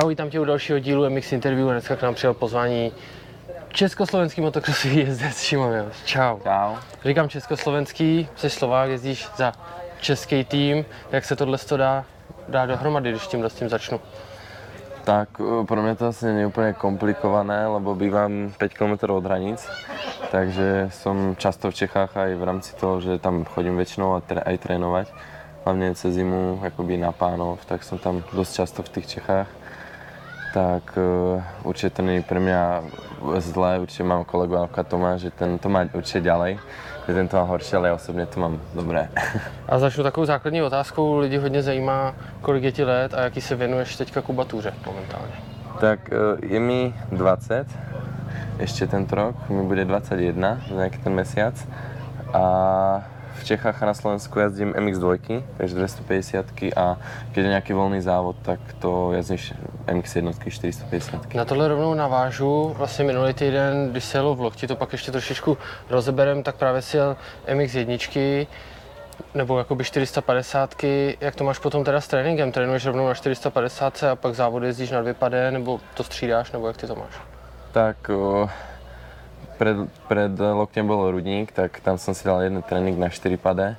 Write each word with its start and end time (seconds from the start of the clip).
Čau, 0.00 0.08
vítám 0.08 0.30
tě 0.30 0.40
u 0.40 0.44
dalšího 0.44 0.78
dílu 0.78 1.10
MX 1.10 1.32
Interview. 1.32 1.70
Dneska 1.70 1.96
k 1.96 2.02
nám 2.02 2.14
přijel 2.14 2.34
pozvání 2.34 2.92
československý 3.68 4.40
motokrosový 4.40 4.96
jezdec 5.06 5.42
Šimon 5.42 5.72
Jels. 5.72 6.04
Čau. 6.04 6.38
Čau. 6.42 6.76
Říkám 7.04 7.28
československý, 7.28 8.28
jsi 8.36 8.50
Slovák, 8.50 8.90
jezdíš 8.90 9.28
za 9.36 9.52
český 10.00 10.44
tým. 10.44 10.84
Jak 11.12 11.24
se 11.24 11.36
tohle 11.36 11.58
to 11.58 11.76
dá, 11.76 12.04
dá 12.48 12.66
dohromady, 12.66 13.10
když 13.10 13.26
tím, 13.26 13.44
s 13.44 13.54
tím 13.54 13.68
začnu? 13.68 14.00
Tak 15.04 15.28
eh, 15.40 15.64
pro 15.66 15.82
mě 15.82 15.94
to 15.94 16.06
asi 16.06 16.26
není 16.26 16.46
úplně 16.46 16.72
komplikované, 16.72 17.66
lebo 17.66 17.94
bývam 17.94 18.52
5 18.58 18.74
km 18.74 19.10
od 19.10 19.24
hranic, 19.24 19.68
takže 20.30 20.88
som 20.92 21.36
často 21.36 21.70
v 21.70 21.74
Čechách 21.74 22.16
aj 22.16 22.34
v 22.34 22.44
rámci 22.44 22.76
toho, 22.76 23.00
že 23.00 23.18
tam 23.18 23.44
chodím 23.44 23.76
väčšinou 23.76 24.12
a 24.16 24.20
tre- 24.20 24.44
aj 24.44 24.58
trénovať. 24.58 25.06
Hlavne 25.64 25.94
cez 25.94 26.14
zimu, 26.14 26.60
akoby 26.62 27.00
na 27.00 27.12
pánov, 27.12 27.58
tak 27.64 27.82
som 27.82 27.98
tam 27.98 28.22
dosť 28.32 28.52
často 28.54 28.82
v 28.82 28.88
tých 28.88 29.06
Čechách. 29.06 29.65
Tak 30.56 30.96
uh, 30.96 31.68
určite 31.68 32.00
to 32.00 32.02
není 32.02 32.24
pre 32.24 32.40
mňa 32.40 32.80
zlé, 33.44 33.76
určite 33.76 34.08
mám 34.08 34.24
kolegu 34.24 34.56
Alka 34.56 34.88
Toma, 34.88 35.20
že 35.20 35.28
ten 35.28 35.60
to 35.60 35.68
má 35.68 35.84
určite 35.92 36.24
ďalej, 36.24 36.56
že 37.04 37.12
ten 37.12 37.28
to 37.28 37.36
má 37.36 37.44
horšie, 37.44 37.76
ale 37.76 37.88
ja 37.88 37.94
osobně 37.94 38.26
to 38.26 38.40
mám 38.40 38.60
dobré. 38.74 39.08
A 39.68 39.78
začnu 39.78 40.02
takovou 40.02 40.24
základní 40.24 40.62
otázkou. 40.62 41.18
Lidi 41.18 41.36
hodně 41.36 41.62
zajímá, 41.62 42.14
kolik 42.40 42.64
je 42.64 42.72
ti 42.72 42.84
let 42.84 43.14
a 43.14 43.20
jaký 43.20 43.40
se 43.40 43.56
věnuješ 43.56 43.96
teďka 43.96 44.22
kubatuře 44.22 44.74
momentálně. 44.86 45.36
Tak 45.80 46.00
eh, 46.12 46.46
je 46.46 46.60
mi 46.60 46.94
20, 47.12 47.66
ešte 48.58 48.86
tento 48.86 49.12
rok, 49.14 49.36
mi 49.52 49.60
bude 49.60 49.84
21 49.84 50.64
za 50.68 50.74
nejaký 50.74 51.04
ten 51.04 51.12
mesiac. 51.12 51.52
A 52.32 52.44
v 53.36 53.44
Čechách 53.44 53.82
a 53.82 53.86
na 53.86 53.94
Slovensku 53.94 54.38
jazdím 54.38 54.72
MX2, 54.72 55.42
takže 55.56 55.74
250 55.74 56.46
a 56.76 56.96
keď 57.32 57.44
je 57.44 57.50
nejaký 57.50 57.72
voľný 57.72 58.00
závod, 58.00 58.36
tak 58.42 58.60
to 58.80 59.12
jazdíš 59.12 59.54
MX1 59.86 60.34
450. 60.50 61.34
Na 61.34 61.44
tohle 61.44 61.68
rovnou 61.68 61.94
navážu. 61.94 62.74
Vlastně 62.76 63.04
minulý 63.04 63.34
týden, 63.34 63.90
když 63.90 64.04
se 64.04 64.18
jelo 64.18 64.34
v 64.34 64.40
Lokti, 64.40 64.66
to 64.66 64.76
pak 64.76 64.92
ještě 64.92 65.12
trošičku 65.12 65.58
rozeberem, 65.90 66.42
tak 66.42 66.56
právě 66.56 66.82
si 66.82 66.96
jel 66.96 67.16
MX1, 67.48 68.46
nebo 69.34 69.58
jakoby 69.58 69.84
450, 69.84 70.74
jak 71.20 71.34
to 71.34 71.44
máš 71.44 71.58
potom 71.58 71.84
teda 71.84 72.00
s 72.00 72.08
tréninkem? 72.08 72.52
Trénuješ 72.52 72.86
rovnou 72.86 73.08
na 73.08 73.14
450 73.14 74.02
a 74.02 74.16
pak 74.16 74.34
závod 74.34 74.62
jezdíš 74.62 74.90
na 74.90 75.00
dvě 75.00 75.14
pade, 75.14 75.50
nebo 75.50 75.80
to 75.94 76.04
střídáš, 76.04 76.52
nebo 76.52 76.66
jak 76.66 76.76
ty 76.76 76.86
to 76.86 76.94
máš? 76.94 77.12
Tak 77.72 78.08
o, 78.08 78.48
pred, 79.56 79.88
pred 80.06 80.32
loktem 80.36 80.86
bol 80.86 81.08
rudník, 81.10 81.50
tak 81.50 81.80
tam 81.80 81.96
som 81.96 82.12
si 82.12 82.22
dal 82.22 82.44
jeden 82.44 82.62
trénink 82.62 83.00
na 83.00 83.08
4 83.08 83.36
pade. 83.40 83.74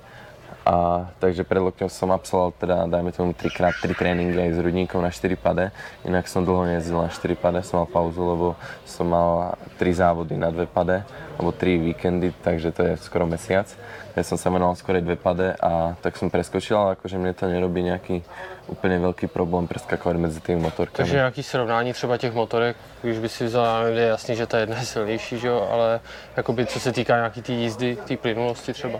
A, 0.68 1.08
takže 1.24 1.48
pred 1.48 1.64
lokťom 1.64 1.88
som 1.88 2.12
absolvoval 2.12 2.52
teda, 2.60 2.92
dajme 2.92 3.16
tomu 3.16 3.32
3 3.32 3.48
krát 3.56 3.72
3 3.80 3.88
tréningy 3.96 4.36
aj 4.36 4.52
s 4.52 4.60
rudníkom 4.60 5.00
na 5.00 5.16
4 5.16 5.40
pade. 5.40 5.72
Inak 6.04 6.28
som 6.28 6.44
dlho 6.44 6.68
nejezdil 6.68 7.00
na 7.00 7.08
4 7.08 7.40
pade, 7.40 7.64
som 7.64 7.80
mal 7.80 7.88
pauzu, 7.88 8.20
lebo 8.20 8.48
som 8.84 9.08
mal 9.08 9.56
3 9.80 10.02
závody 10.04 10.36
na 10.36 10.52
2 10.52 10.68
pade, 10.68 11.08
alebo 11.40 11.52
3 11.52 11.78
víkendy, 11.78 12.34
takže 12.42 12.72
to 12.72 12.82
je 12.84 12.98
skoro 12.98 13.26
mesiac. 13.30 13.70
Ja 14.18 14.26
som 14.26 14.38
sa 14.38 14.50
venoval 14.50 14.74
skoro 14.74 14.98
2 14.98 15.14
pade 15.16 15.54
a 15.62 15.94
tak 16.02 16.18
som 16.18 16.34
preskočil, 16.34 16.74
ale 16.74 16.90
akože 16.98 17.22
mne 17.22 17.38
to 17.38 17.46
nerobí 17.46 17.86
nejaký 17.86 18.26
úplně 18.68 19.00
velký 19.00 19.28
problém 19.28 19.68
preskakovať 19.68 20.18
mezi 20.18 20.40
tými 20.40 20.62
motorkami. 20.62 21.06
Takže 21.08 21.16
nějaký 21.16 21.44
srovnání 21.44 21.94
třeba 21.94 22.18
těch 22.18 22.34
motorek, 22.34 22.78
když 23.02 23.20
by 23.20 23.30
si 23.30 23.46
vzal, 23.46 23.86
je 23.86 24.08
jasný, 24.08 24.36
že 24.36 24.48
ta 24.48 24.58
jedna 24.60 24.78
je 24.80 24.86
silnější, 24.86 25.40
že 25.40 25.48
jo, 25.48 25.68
ale 25.72 26.00
jakoby 26.38 26.66
co 26.66 26.80
se 26.80 26.92
týká 26.92 27.16
nějaký 27.16 27.42
tý 27.42 27.54
jízdy, 27.54 27.98
té 28.08 28.18
plynulosti 28.18 28.74
třeba. 28.74 29.00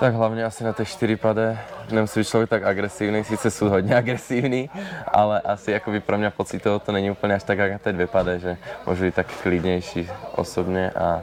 Tak 0.00 0.14
hlavně 0.14 0.44
asi 0.44 0.64
na 0.64 0.72
té 0.72 0.84
4 0.84 1.16
pade 1.16 1.58
nemusí 1.90 2.20
být 2.20 2.28
člověk 2.28 2.50
tak 2.50 2.62
agresivní, 2.62 3.24
sice 3.24 3.50
jsou 3.50 3.68
hodně 3.68 3.96
agresivní, 3.96 4.70
ale 5.06 5.40
asi 5.40 5.72
jakoby 5.72 6.00
pro 6.00 6.18
mě 6.18 6.30
pocitovo 6.30 6.78
to 6.78 6.92
není 6.92 7.10
úplně 7.10 7.34
až 7.34 7.42
tak 7.42 7.58
jak 7.58 7.72
na 7.72 7.78
té 7.78 7.92
dvě 7.92 8.06
pade, 8.06 8.38
že 8.38 8.56
můžu 8.86 9.04
být 9.04 9.14
tak 9.14 9.26
klidnější 9.42 10.10
osobně 10.34 10.90
a 10.90 11.22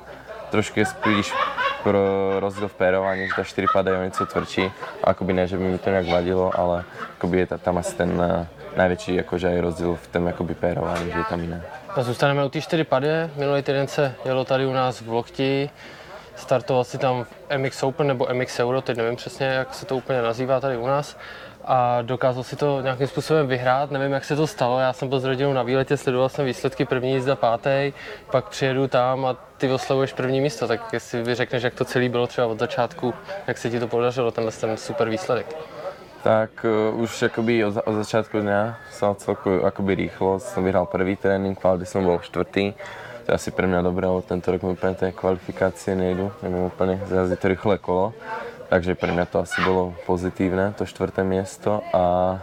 trošku 0.52 0.80
je 0.80 0.86
spíš 0.86 1.34
pro 1.84 2.00
rozdíl 2.40 2.68
v 2.68 2.74
pérování, 2.74 3.28
že 3.28 3.34
ta 3.36 3.44
4 3.44 3.68
pade 3.74 3.92
je 3.92 4.06
něco 4.06 4.26
tvrdší. 4.26 4.72
Akoby 5.04 5.34
ne, 5.34 5.48
že 5.48 5.58
by 5.58 5.64
mi 5.64 5.78
to 5.78 5.90
nějak 5.90 6.08
vadilo, 6.08 6.60
ale 6.60 6.84
akoby 7.18 7.40
je 7.40 7.48
tam 7.48 7.78
asi 7.78 7.96
ten 7.96 8.12
uh, 8.12 8.46
najväčší 8.78 9.16
jakože 9.16 9.48
aj 9.48 9.60
rozdíl 9.60 9.96
v 9.96 10.08
tom 10.08 10.28
jakoby 10.28 10.54
pérování, 10.56 11.12
že 11.12 11.18
je 11.18 11.24
tam 11.30 11.42
jiné. 11.42 11.62
Zůstaneme 11.98 12.46
u 12.46 12.50
té 12.50 12.62
4 12.62 12.84
pade. 12.84 13.30
Minulý 13.36 13.62
týden 13.62 13.88
se 13.88 14.16
jelo 14.26 14.46
tady 14.46 14.66
u 14.66 14.74
nás 14.74 15.02
v 15.02 15.10
Lokti. 15.10 15.70
Startoval 16.42 16.84
si 16.84 16.98
tam 16.98 17.24
v 17.24 17.58
MX 17.58 17.84
Open 17.84 18.08
nebo 18.08 18.28
MX 18.34 18.60
Euro, 18.60 18.82
teď 18.82 18.98
nevím 18.98 19.16
přesně, 19.16 19.46
jak 19.46 19.74
se 19.74 19.86
to 19.86 19.96
úplně 19.96 20.22
nazývá 20.22 20.60
tady 20.60 20.78
u 20.78 20.88
nás 20.88 21.18
a 21.66 22.02
dokázal 22.02 22.44
si 22.44 22.56
to 22.56 22.82
nějakým 22.82 23.08
způsobem 23.08 23.48
vyhrát. 23.48 23.92
Nevím, 23.92 24.12
jak 24.12 24.26
se 24.26 24.36
to 24.36 24.48
stalo. 24.48 24.80
Já 24.80 24.94
jsem 24.94 25.10
byl 25.10 25.20
s 25.20 25.24
rodinou 25.24 25.54
na 25.54 25.64
výletě, 25.64 25.98
sledoval 25.98 26.30
jsem 26.30 26.46
výsledky 26.46 26.86
první 26.86 27.14
jízda 27.14 27.36
pátý, 27.36 27.94
pak 28.32 28.50
přijedu 28.50 28.88
tam 28.88 29.26
a 29.26 29.36
ty 29.58 29.72
oslavuješ 29.72 30.14
první 30.14 30.42
místo. 30.42 30.68
Tak 30.68 30.94
jestli 30.94 31.24
vy 31.24 31.36
řekneš, 31.36 31.64
jak 31.64 31.74
to 31.74 31.86
celé 31.86 32.10
bylo 32.10 32.28
třeba 32.28 32.48
od 32.48 32.60
začátku, 32.60 33.14
jak 33.48 33.58
se 33.58 33.70
ti 33.70 33.80
to 33.80 33.88
podařilo, 33.88 34.32
tenhle 34.32 34.52
ten 34.52 34.78
super 34.78 35.10
výsledek. 35.10 35.56
Tak 36.24 36.66
uh, 36.94 37.02
už 37.02 37.24
akoby 37.24 37.66
od, 37.66 37.82
od 37.86 37.94
začátku 38.06 38.46
dňa 38.46 38.78
som 38.94 39.18
celku 39.18 39.58
rýchlo, 39.90 40.38
som 40.38 40.62
vyhral 40.62 40.86
prvý 40.86 41.18
trénink, 41.18 41.58
kvality 41.58 41.86
som 41.86 42.06
bol 42.06 42.22
štvrtý. 42.22 42.78
To 43.26 43.28
je 43.30 43.38
asi 43.38 43.50
pre 43.54 43.70
mňa 43.70 43.86
dobré, 43.86 44.10
lebo 44.10 44.26
tento 44.26 44.50
rok 44.50 44.66
mi 44.66 44.74
úplne 44.74 44.98
tie 44.98 45.14
kvalifikácie 45.14 45.94
nejdu, 45.94 46.34
neviem 46.42 46.66
úplne 46.74 46.98
zjazdiť 47.06 47.38
to 47.38 47.48
rýchle 47.54 47.76
kolo. 47.78 48.18
Takže 48.74 48.96
pre 48.96 49.12
mňa 49.14 49.26
to 49.30 49.44
asi 49.44 49.60
bolo 49.62 49.94
pozitívne, 50.08 50.74
to 50.74 50.88
štvrté 50.88 51.28
miesto 51.28 51.84
a 51.92 52.40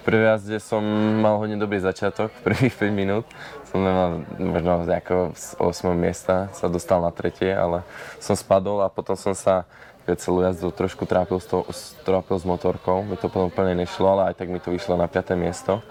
prvej 0.06 0.38
jazde 0.38 0.56
som 0.64 0.80
mal 1.20 1.36
hodne 1.36 1.60
dobrý 1.60 1.82
začiatok, 1.82 2.32
prvých 2.46 2.72
5 2.72 2.88
minút. 2.94 3.26
Som 3.68 3.84
nemal 3.84 4.24
možno 4.40 4.88
z 4.88 4.96
nejakého 4.96 5.22
8. 5.60 5.92
miesta 5.92 6.48
sa 6.56 6.72
dostal 6.72 7.04
na 7.04 7.12
tretie, 7.12 7.52
ale 7.52 7.84
som 8.16 8.32
spadol 8.32 8.80
a 8.80 8.88
potom 8.88 9.12
sa 9.12 9.68
keď 10.08 10.16
celú 10.24 10.40
jazdu 10.40 10.72
trošku 10.72 11.04
trápil 11.04 11.36
s, 11.36 11.44
to, 11.44 11.68
trápil 12.00 12.40
s 12.40 12.48
motorkou, 12.48 13.04
mi 13.04 13.20
to 13.20 13.28
potom 13.28 13.52
úplne 13.52 13.76
nešlo, 13.76 14.16
ale 14.16 14.32
aj 14.32 14.40
tak 14.40 14.48
mi 14.48 14.56
to 14.56 14.72
vyšlo 14.72 14.96
na 14.96 15.04
5. 15.04 15.36
miesto. 15.36 15.84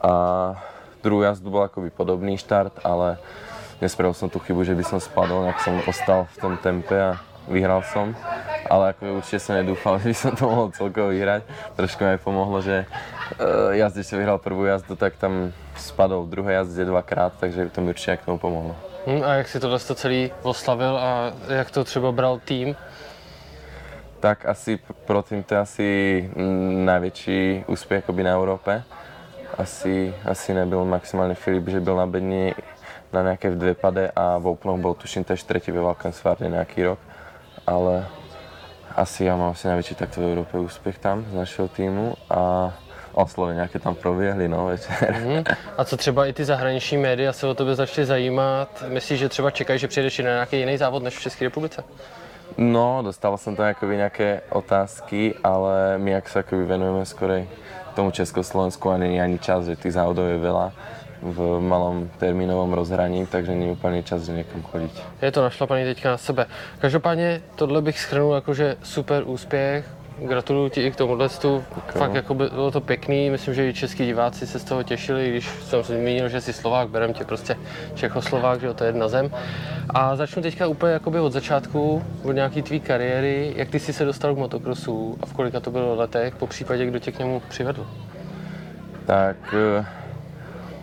A 0.00 0.56
druhú 1.02 1.22
jazdu 1.22 1.50
bol 1.50 1.66
akoby 1.66 1.90
podobný 1.90 2.38
štart, 2.38 2.80
ale 2.84 3.18
nespravil 3.80 4.14
som 4.16 4.28
tú 4.32 4.38
chybu, 4.38 4.64
že 4.64 4.74
by 4.74 4.84
som 4.84 4.98
spadol, 5.00 5.44
nejak 5.44 5.60
som 5.60 5.80
ostal 5.84 6.28
v 6.32 6.36
tom 6.40 6.54
tempe 6.56 6.96
a 6.96 7.20
vyhral 7.48 7.82
som, 7.82 8.14
ale 8.66 8.92
ako 8.92 9.22
určite 9.22 9.38
som 9.38 9.54
nedúfal, 9.54 9.98
že 10.02 10.08
by 10.10 10.16
som 10.16 10.32
to 10.34 10.44
mohol 10.46 10.68
celkovo 10.74 11.14
vyhrať. 11.14 11.42
Trošku 11.78 12.02
mi 12.04 12.18
pomohlo, 12.18 12.58
že 12.62 12.86
uh, 12.86 13.72
jazdec, 13.74 14.06
čo 14.06 14.18
vyhral 14.18 14.38
prvú 14.42 14.66
jazdu, 14.66 14.98
tak 14.98 15.14
tam 15.16 15.54
spadol 15.76 16.26
v 16.26 16.30
druhé 16.30 16.52
jazde 16.62 16.84
dvakrát, 16.84 17.32
takže 17.40 17.68
to 17.70 17.80
mi 17.80 17.88
určitě 17.90 18.16
k 18.16 18.24
tomu 18.24 18.38
pomohlo. 18.38 18.76
Hmm, 19.06 19.22
a 19.22 19.34
jak 19.34 19.48
si 19.48 19.60
tohle 19.60 19.78
to 19.78 19.94
celý 19.94 20.32
oslavil 20.42 20.98
a 20.98 21.32
jak 21.48 21.70
to 21.70 21.84
třeba 21.84 22.12
bral 22.12 22.38
tým? 22.38 22.76
Tak 24.20 24.46
asi 24.46 24.78
pro 25.04 25.22
tým 25.22 25.42
to 25.42 25.54
je 25.54 25.60
asi 25.60 25.88
najväčší 26.84 27.64
úspěch 27.66 28.04
akoby 28.04 28.22
na 28.22 28.32
Európe. 28.32 28.82
Asi, 29.58 30.14
asi 30.24 30.54
nebyl 30.54 30.84
maximálně 30.84 31.34
Filip, 31.34 31.68
že 31.68 31.80
byl 31.80 31.96
na 31.96 32.06
bedni 32.06 32.54
na 33.12 33.22
nějaké 33.22 33.50
v 33.50 33.58
dvě 33.58 33.74
pade 33.74 34.10
a 34.16 34.38
v 34.38 34.46
Openoch 34.46 34.80
byl 34.80 34.94
tuším 34.94 35.24
tež 35.24 35.42
třetí 35.42 35.70
ve 35.70 35.80
Valkensvárde 35.80 36.48
nějaký 36.48 36.82
rok 36.82 36.98
ale 37.66 38.06
asi 38.96 39.24
já 39.24 39.36
mám 39.36 39.50
asi 39.50 39.68
největší 39.68 39.94
takto 39.94 40.20
v 40.20 40.24
Evropě 40.24 40.60
úspěch 40.60 40.98
tam 40.98 41.24
z 41.30 41.34
našeho 41.34 41.68
týmu 41.68 42.14
a 42.30 42.74
oslovy 43.12 43.54
nějaké 43.54 43.78
tam 43.78 43.94
proběhly, 43.94 44.48
no, 44.48 44.66
večer. 44.66 45.16
Mm. 45.24 45.44
A 45.76 45.84
co 45.84 45.96
třeba 45.96 46.26
i 46.26 46.32
ty 46.32 46.44
zahraniční 46.44 46.96
média 46.96 47.32
se 47.32 47.46
o 47.46 47.54
tebe 47.54 47.74
začaly 47.74 48.06
zajímat? 48.06 48.84
Myslíš, 48.88 49.18
že 49.18 49.28
třeba 49.28 49.50
čekají, 49.50 49.78
že 49.78 49.88
přijedeš 49.88 50.18
na 50.18 50.24
nějaký 50.24 50.58
jiný 50.58 50.76
závod 50.76 51.02
než 51.02 51.16
v 51.16 51.20
České 51.20 51.44
republice? 51.44 51.84
No, 52.58 53.02
dostal 53.02 53.38
jsem 53.38 53.56
tam 53.56 53.66
jakoby 53.66 53.96
nějaké 53.96 54.40
otázky, 54.50 55.34
ale 55.44 55.98
my 55.98 56.10
jak 56.10 56.28
se 56.28 56.44
venujeme 56.52 57.04
skoro 57.04 57.34
tomu 57.94 58.10
Československu 58.10 58.90
a 58.90 58.96
není 58.96 59.20
ani 59.20 59.38
čas, 59.38 59.64
že 59.64 59.76
těch 59.76 59.92
závodů 59.92 60.22
je 60.22 60.38
veľa, 60.38 60.72
v 61.22 61.60
malom 61.60 62.10
termínovom 62.18 62.72
rozhraní, 62.72 63.26
takže 63.26 63.52
není 63.52 63.70
úplně 63.70 64.02
čas 64.02 64.28
někam 64.28 64.62
chodit. 64.62 64.92
Je 65.22 65.32
to 65.32 65.42
našlapaný 65.42 65.84
teďka 65.84 66.10
na 66.10 66.18
sebe. 66.18 66.46
Každopádně 66.78 67.40
tohle 67.54 67.82
bych 67.82 68.00
schrnul 68.00 68.34
jakože 68.34 68.76
super 68.82 69.22
úspěch, 69.26 69.95
Gratuluju 70.18 70.68
ti 70.68 70.80
i 70.86 70.90
k 70.90 70.96
tomuhle 70.96 71.28
stu. 71.28 71.64
Fakt 71.88 72.14
jako 72.14 72.34
bylo 72.34 72.70
to 72.70 72.80
pěkný, 72.80 73.30
myslím, 73.30 73.54
že 73.54 73.68
i 73.68 73.74
český 73.74 74.06
diváci 74.06 74.46
se 74.46 74.58
z 74.58 74.64
toho 74.64 74.82
těšili, 74.82 75.30
když 75.30 75.48
jsem 75.48 75.84
si 75.84 75.92
zmínil, 75.92 76.28
že 76.28 76.40
jsi 76.40 76.52
Slovák, 76.52 76.88
berem 76.88 77.12
tě 77.12 77.24
prostě 77.24 77.56
Čechoslovák, 77.94 78.60
že 78.60 78.74
to 78.74 78.84
je 78.84 78.88
jedna 78.88 79.08
zem. 79.08 79.30
A 79.90 80.16
začnu 80.16 80.42
teďka 80.42 80.66
úplně 80.66 80.92
jakoby 80.92 81.20
od 81.20 81.32
začátku, 81.32 82.04
od 82.22 82.32
nějaký 82.32 82.62
tvý 82.62 82.80
kariéry, 82.80 83.52
jak 83.56 83.68
ty 83.68 83.80
jsi 83.80 83.92
se 83.92 84.04
dostal 84.04 84.34
k 84.34 84.38
motokrosu 84.38 85.18
a 85.22 85.26
v 85.26 85.32
kolika 85.32 85.60
to 85.60 85.70
bylo 85.70 85.94
letech, 85.94 86.36
po 86.36 86.46
případě, 86.46 86.86
kdo 86.86 86.98
tě 86.98 87.12
k 87.12 87.18
němu 87.18 87.42
přivedl? 87.48 87.86
Tak 89.06 89.36
eh, 89.52 89.84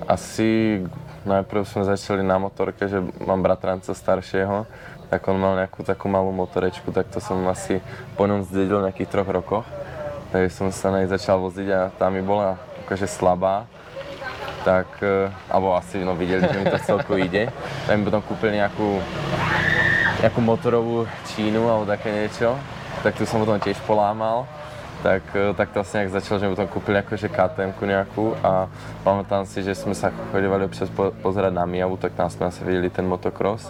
asi 0.07 0.81
najprv 1.25 1.69
jsme 1.69 1.83
začali 1.83 2.23
na 2.23 2.37
motorke, 2.37 2.87
že 2.87 3.03
mám 3.25 3.43
bratrance 3.43 3.95
staršieho, 3.95 4.67
tak 5.13 5.29
on 5.29 5.37
mal 5.37 5.53
nejakú 5.53 5.85
takú 5.85 6.09
malú 6.09 6.33
motorečku, 6.33 6.89
tak 6.89 7.05
to 7.13 7.21
som 7.21 7.45
asi 7.45 7.85
po 8.17 8.25
ňom 8.25 8.49
zdedil 8.49 8.81
nejakých 8.81 9.13
troch 9.13 9.29
rokoch. 9.29 9.67
Takže 10.33 10.49
som 10.49 10.67
sa 10.73 10.89
na 10.89 11.05
začal 11.05 11.37
voziť 11.37 11.69
a 11.69 11.93
tá 11.93 12.09
mi 12.09 12.25
bola 12.25 12.57
akože 12.81 13.05
slabá, 13.05 13.69
tak, 14.65 14.89
eh, 15.05 15.29
alebo 15.53 15.77
asi 15.77 16.01
no, 16.01 16.17
videli, 16.17 16.41
že 16.49 16.57
mi 16.57 16.65
to 16.65 16.81
celku 16.81 17.13
ide, 17.21 17.53
tak 17.85 17.93
mi 17.93 18.09
potom 18.09 18.25
kúpili 18.25 18.57
nejakú, 18.57 18.97
nejakú 20.25 20.39
motorovú 20.41 21.05
čínu 21.37 21.61
alebo 21.69 21.85
také 21.85 22.09
niečo, 22.09 22.57
tak 23.05 23.13
tu 23.13 23.29
som 23.29 23.37
potom 23.37 23.61
tiež 23.61 23.77
polámal. 23.85 24.49
Tak, 25.05 25.29
eh, 25.37 25.53
tak 25.53 25.77
to 25.77 25.85
asi 25.85 26.01
nejak 26.01 26.17
začalo, 26.17 26.41
že 26.41 26.45
mi 26.49 26.53
potom 26.57 26.73
kúpili 26.73 26.97
akože 27.05 27.29
KTM 27.29 27.77
nejakú 27.77 28.33
a 28.41 28.65
pamätám 29.05 29.45
si, 29.45 29.61
že 29.61 29.77
sme 29.77 29.93
sa 29.93 30.09
chodívali 30.33 30.65
občas 30.65 30.89
po, 30.89 31.13
pozerať 31.21 31.53
na 31.53 31.69
Miavu, 31.69 32.01
tak 32.01 32.17
tam 32.17 32.33
sme 32.33 32.49
asi 32.49 32.65
videli 32.65 32.89
ten 32.89 33.05
motocross 33.05 33.69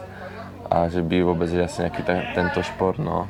a 0.72 0.90
že 0.90 1.02
by 1.02 1.24
vôbec 1.24 1.50
že 1.50 1.64
asi 1.64 1.82
nejaký 1.82 2.02
ten, 2.04 2.20
tento 2.36 2.64
šport, 2.64 3.00
no. 3.00 3.28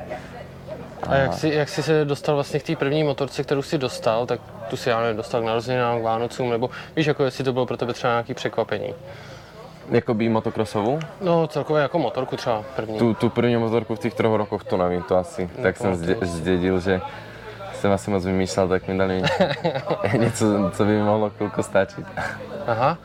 A 1.08 1.14
jak 1.16 1.32
jsi, 1.32 1.48
jak 1.48 1.68
jsi 1.68 1.82
se 1.82 2.04
dostal 2.04 2.34
vlastně 2.34 2.60
k 2.60 2.62
té 2.62 2.76
první 2.76 3.04
motorce, 3.04 3.42
kterou 3.42 3.62
jsi 3.62 3.78
dostal, 3.78 4.26
tak 4.26 4.40
tu 4.70 4.76
si 4.76 4.88
já 4.88 5.00
nevím, 5.00 5.16
dostal 5.16 5.42
k 5.42 5.44
narozeninám, 5.44 6.00
k 6.00 6.02
Vánocům, 6.02 6.50
nebo 6.50 6.70
víš, 6.96 7.06
jako 7.06 7.24
jestli 7.24 7.44
to 7.44 7.52
bylo 7.52 7.66
pro 7.66 7.76
tebe 7.76 7.92
třeba 7.92 8.12
nějaký 8.12 8.34
překvapení? 8.34 8.94
Jakoby 9.90 10.28
motokrosovou? 10.28 10.98
No 11.20 11.46
celkově 11.46 11.82
jako 11.82 11.98
motorku 11.98 12.36
třeba 12.36 12.64
první. 12.76 12.98
Tu, 12.98 13.14
tu 13.14 13.30
první 13.30 13.56
motorku 13.56 13.94
v 13.94 13.98
těch 13.98 14.14
troch 14.14 14.36
rokoch 14.36 14.64
to 14.64 14.76
nevím, 14.76 15.02
to 15.02 15.16
asi. 15.16 15.50
No, 15.56 15.62
tak 15.62 15.76
jsem 15.76 15.94
zdě, 15.94 16.16
zdědil, 16.22 16.80
že 16.80 17.00
jsem 17.84 17.92
asi 17.92 18.10
moc 18.10 18.24
vymýšlel, 18.24 18.68
tak 18.68 18.88
mi 18.88 18.98
dali 18.98 19.22
něco, 20.18 20.70
co 20.72 20.84
by 20.84 20.92
mi 20.92 21.02
mohlo 21.02 21.30
chvilku 21.30 21.62
stačit. 21.62 22.06
Aha. 22.66 22.98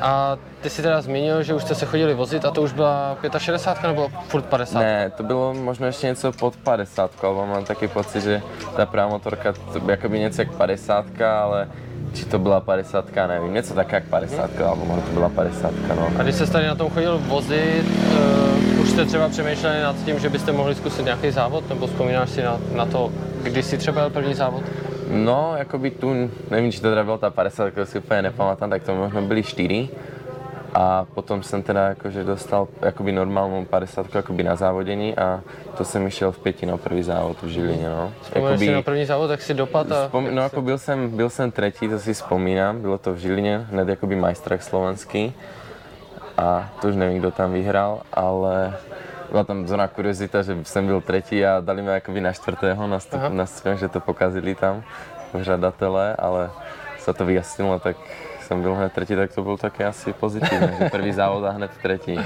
A 0.00 0.36
ty 0.60 0.70
si 0.70 0.82
teda 0.82 1.00
zmínil, 1.00 1.42
že 1.42 1.54
už 1.54 1.62
jste 1.62 1.74
se 1.74 1.86
chodili 1.86 2.14
vozit 2.14 2.44
a 2.44 2.50
to 2.50 2.62
už 2.62 2.72
byla 2.72 3.16
65 3.38 3.88
nebo 3.88 4.08
furt 4.28 4.44
50? 4.44 4.80
Ne, 4.80 5.10
to 5.10 5.22
bylo 5.22 5.54
možno 5.54 5.86
ještě 5.86 6.06
něco 6.06 6.32
pod 6.32 6.56
50, 6.56 7.10
ale 7.24 7.46
mám 7.46 7.64
taky 7.64 7.88
pocit, 7.88 8.20
že 8.20 8.42
ta 8.76 8.86
prvá 8.86 9.08
motorka, 9.08 9.54
to 9.72 9.80
by 9.80 9.92
jakoby 9.92 10.20
něco 10.20 10.42
jak 10.42 10.52
50, 10.52 11.06
ale 11.20 11.68
či 12.14 12.24
to 12.24 12.38
byla 12.38 12.60
50, 12.60 13.04
nevím, 13.26 13.54
něco 13.54 13.74
tak 13.74 13.92
jak 13.92 14.04
50, 14.04 14.50
hmm. 14.50 14.68
alebo 14.68 14.84
možná 14.84 15.02
to 15.02 15.12
byla 15.12 15.28
50, 15.28 15.72
no. 15.96 16.08
A 16.18 16.22
když 16.22 16.34
jste 16.34 16.46
tady 16.46 16.66
na 16.66 16.74
tom 16.74 16.90
chodil 16.90 17.18
vozit, 17.18 17.86
uh, 17.86 18.80
už 18.80 18.90
jste 18.90 19.04
třeba 19.04 19.28
přemýšleli 19.28 19.82
nad 19.82 19.96
tím, 20.04 20.18
že 20.18 20.28
byste 20.28 20.52
mohli 20.52 20.74
zkusit 20.74 21.04
nějaký 21.04 21.30
závod, 21.30 21.68
nebo 21.68 21.86
vzpomínáš 21.86 22.30
si 22.30 22.42
na, 22.42 22.58
na 22.74 22.86
to, 22.86 23.12
kdy 23.50 23.62
jsi 23.62 23.78
třeba 23.78 24.00
byl 24.00 24.10
první 24.10 24.34
závod? 24.34 24.62
No, 25.10 25.54
jakoby 25.58 25.90
tu, 25.90 26.30
nevím, 26.50 26.72
či 26.72 26.80
to 26.80 26.88
teda 26.88 27.04
byla 27.04 27.18
ta 27.18 27.30
50, 27.30 27.74
to 27.74 27.86
si 27.86 27.98
úplně 27.98 28.22
nepamatám, 28.22 28.70
tak 28.70 28.82
to 28.82 28.94
možná 28.94 29.20
byly 29.20 29.42
4. 29.42 29.88
A 30.74 31.06
potom 31.14 31.42
jsem 31.42 31.62
teda 31.62 31.88
jakože 31.88 32.24
dostal 32.24 32.68
jakoby 32.82 33.12
normálnou 33.12 33.64
50 33.64 34.14
jakoby 34.14 34.42
na 34.42 34.56
závodení 34.56 35.16
a 35.16 35.40
to 35.78 35.84
jsem 35.84 36.06
išel 36.06 36.32
v 36.32 36.38
pěti 36.38 36.66
na 36.66 36.76
první 36.76 37.02
závod 37.02 37.42
v 37.42 37.48
Žilině, 37.48 37.88
no. 37.88 38.12
Jakoby, 38.34 38.70
na 38.70 38.82
první 38.82 39.04
závod, 39.04 39.28
tak 39.28 39.42
si 39.42 39.54
dopad 39.54 39.92
a... 39.92 40.08
Spom, 40.08 40.34
no 40.34 40.42
jako 40.42 40.62
byl 40.62 40.78
jsem, 40.78 41.16
byl 41.16 41.30
jsem 41.30 41.50
třetí, 41.50 41.88
to 41.88 41.98
si 41.98 42.14
vzpomínám, 42.14 42.80
bylo 42.80 42.98
to 42.98 43.12
v 43.12 43.16
Žilině, 43.16 43.66
hned 43.70 43.88
jakoby 43.88 44.16
majstrák 44.16 44.62
slovenský. 44.62 45.34
A 46.38 46.70
to 46.80 46.88
už 46.88 46.96
nevím, 46.96 47.18
kdo 47.18 47.30
tam 47.30 47.52
vyhrál, 47.52 48.00
ale 48.12 48.76
byla 49.30 49.44
tam 49.44 49.66
zóna 49.66 49.88
kuriozita, 49.88 50.42
že 50.42 50.56
jsem 50.62 50.86
byl 50.86 51.00
třetí 51.00 51.46
a 51.46 51.60
dali 51.60 51.82
mi 51.82 51.88
jakoby 51.88 52.20
na 52.20 52.32
čtvrtého 52.32 52.86
na, 52.86 53.00
stup, 53.00 53.20
na 53.28 53.44
že 53.74 53.88
to 53.88 54.00
pokazili 54.00 54.54
tam 54.54 54.82
pořadatelé, 55.32 56.16
ale 56.18 56.50
se 56.98 57.14
to 57.14 57.24
vyjasnilo, 57.24 57.78
tak 57.78 57.96
jsem 58.46 58.62
byl 58.62 58.74
hned 58.74 58.92
třetí, 58.92 59.16
tak 59.16 59.34
to 59.34 59.42
byl 59.42 59.56
taky 59.56 59.84
asi 59.84 60.12
pozitivní, 60.12 60.68
že 60.78 60.90
první 60.90 61.12
závod 61.12 61.44
a 61.44 61.50
hned 61.50 61.70
třetí. 61.78 62.18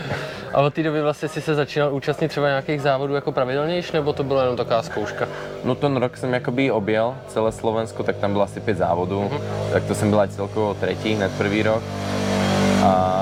A 0.55 0.61
od 0.61 0.75
té 0.75 0.83
doby 0.83 1.03
vlastně 1.03 1.29
si 1.29 1.41
se 1.41 1.55
začínal 1.55 1.95
účastnit 1.95 2.29
třeba 2.29 2.49
nějakých 2.49 2.83
závodů 2.83 3.15
jako 3.15 3.33
pravidelnější, 3.33 3.91
nebo 3.95 4.13
to 4.13 4.25
byla 4.25 4.43
jenom 4.43 4.57
taková 4.57 4.83
zkouška? 4.83 5.29
No 5.65 5.75
ten 5.75 5.97
rok 5.97 6.17
jsem 6.17 6.35
jakoby 6.35 6.71
objel 6.71 7.17
celé 7.29 7.53
Slovensko, 7.53 8.03
tak 8.03 8.17
tam 8.17 8.33
bylo 8.33 8.45
asi 8.45 8.61
pět 8.61 8.77
závodů, 8.77 9.23
mm-hmm. 9.23 9.73
tak 9.73 9.85
to 9.85 9.95
jsem 9.95 10.11
byl 10.11 10.27
celkovo 10.29 10.75
třetí 10.75 11.15
hned 11.15 11.33
první 11.39 11.63
rok. 11.63 11.83
A 12.85 13.20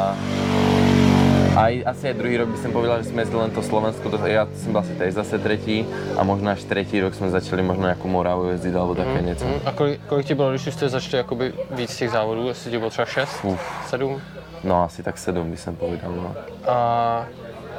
aj, 1.58 1.72
asi 1.86 2.02
aj 2.08 2.14
druhý 2.14 2.34
rok 2.38 2.48
by 2.54 2.58
som 2.62 2.70
povedal, 2.70 3.02
že 3.02 3.10
sme 3.10 3.26
jezdili 3.26 3.42
len 3.42 3.50
to 3.50 3.62
Slovensko, 3.62 4.06
to, 4.06 4.16
ja 4.30 4.46
som 4.54 4.70
byl 4.70 4.80
asi 4.86 4.94
teď 4.94 5.10
zase 5.10 5.36
tretí 5.38 5.86
a 6.14 6.22
možná 6.22 6.54
až 6.54 6.62
tretí 6.64 7.00
rok 7.00 7.14
jsme 7.14 7.30
začali 7.30 7.62
možná 7.62 7.82
nějakou 7.82 8.08
Moravu 8.08 8.48
jezdit 8.48 8.76
alebo 8.76 8.94
také 8.94 9.20
mm, 9.20 9.26
něco. 9.26 9.44
Mm. 9.44 9.60
A 9.66 9.72
kolik, 9.72 10.00
kolik 10.06 10.26
ti 10.26 10.34
bylo, 10.34 10.50
když 10.50 10.66
už 10.66 10.74
jste 10.74 10.88
začali 10.88 11.16
jakoby 11.16 11.52
víc 11.70 11.96
těch 11.96 12.10
závodů, 12.10 12.48
jestli 12.48 12.70
ti 12.70 12.78
bylo 12.78 12.90
třeba 12.90 13.06
6, 13.06 13.46
7? 13.86 14.20
No 14.64 14.84
asi 14.84 15.02
tak 15.02 15.18
7 15.18 15.50
by 15.50 15.56
jsem 15.56 15.76
povedal, 15.76 16.12
no. 16.12 16.34
A 16.66 17.26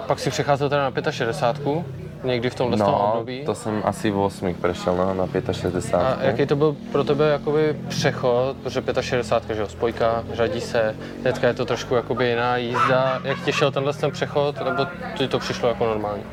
pak 0.07 0.19
si 0.19 0.29
přecházel 0.29 0.69
teda 0.69 0.89
na 0.89 1.11
65 1.11 1.83
někdy 2.24 2.50
v 2.50 2.56
tomhle 2.56 2.77
no, 2.77 3.12
období? 3.12 3.45
to 3.45 3.56
jsem 3.56 3.81
asi 3.86 4.12
v 4.12 4.19
8 4.19 4.54
přešel 4.54 4.95
no, 4.95 5.13
na 5.13 5.54
65. 5.54 5.94
A 5.94 6.24
jaký 6.24 6.45
to 6.45 6.56
byl 6.56 6.75
pro 6.92 7.04
tebe 7.04 7.30
jakoby 7.30 7.75
přechod, 7.88 8.57
protože 8.63 8.83
65, 9.01 9.56
že 9.56 9.62
jo, 9.62 9.68
spojka, 9.68 10.24
řadí 10.33 10.62
se, 10.62 10.95
teďka 11.24 11.48
je 11.48 11.54
to 11.54 11.66
trošku 11.66 11.95
jakoby 11.95 12.30
jiná 12.30 12.57
jízda. 12.57 13.21
Jak 13.24 13.45
ti 13.45 13.51
šel 13.51 13.71
tenhle 13.71 13.94
ten 13.94 14.12
přechod, 14.12 14.56
nebo 14.66 14.88
ti 15.18 15.27
to 15.27 15.39
přišlo 15.39 15.69
jako 15.69 15.86
normální? 15.86 16.24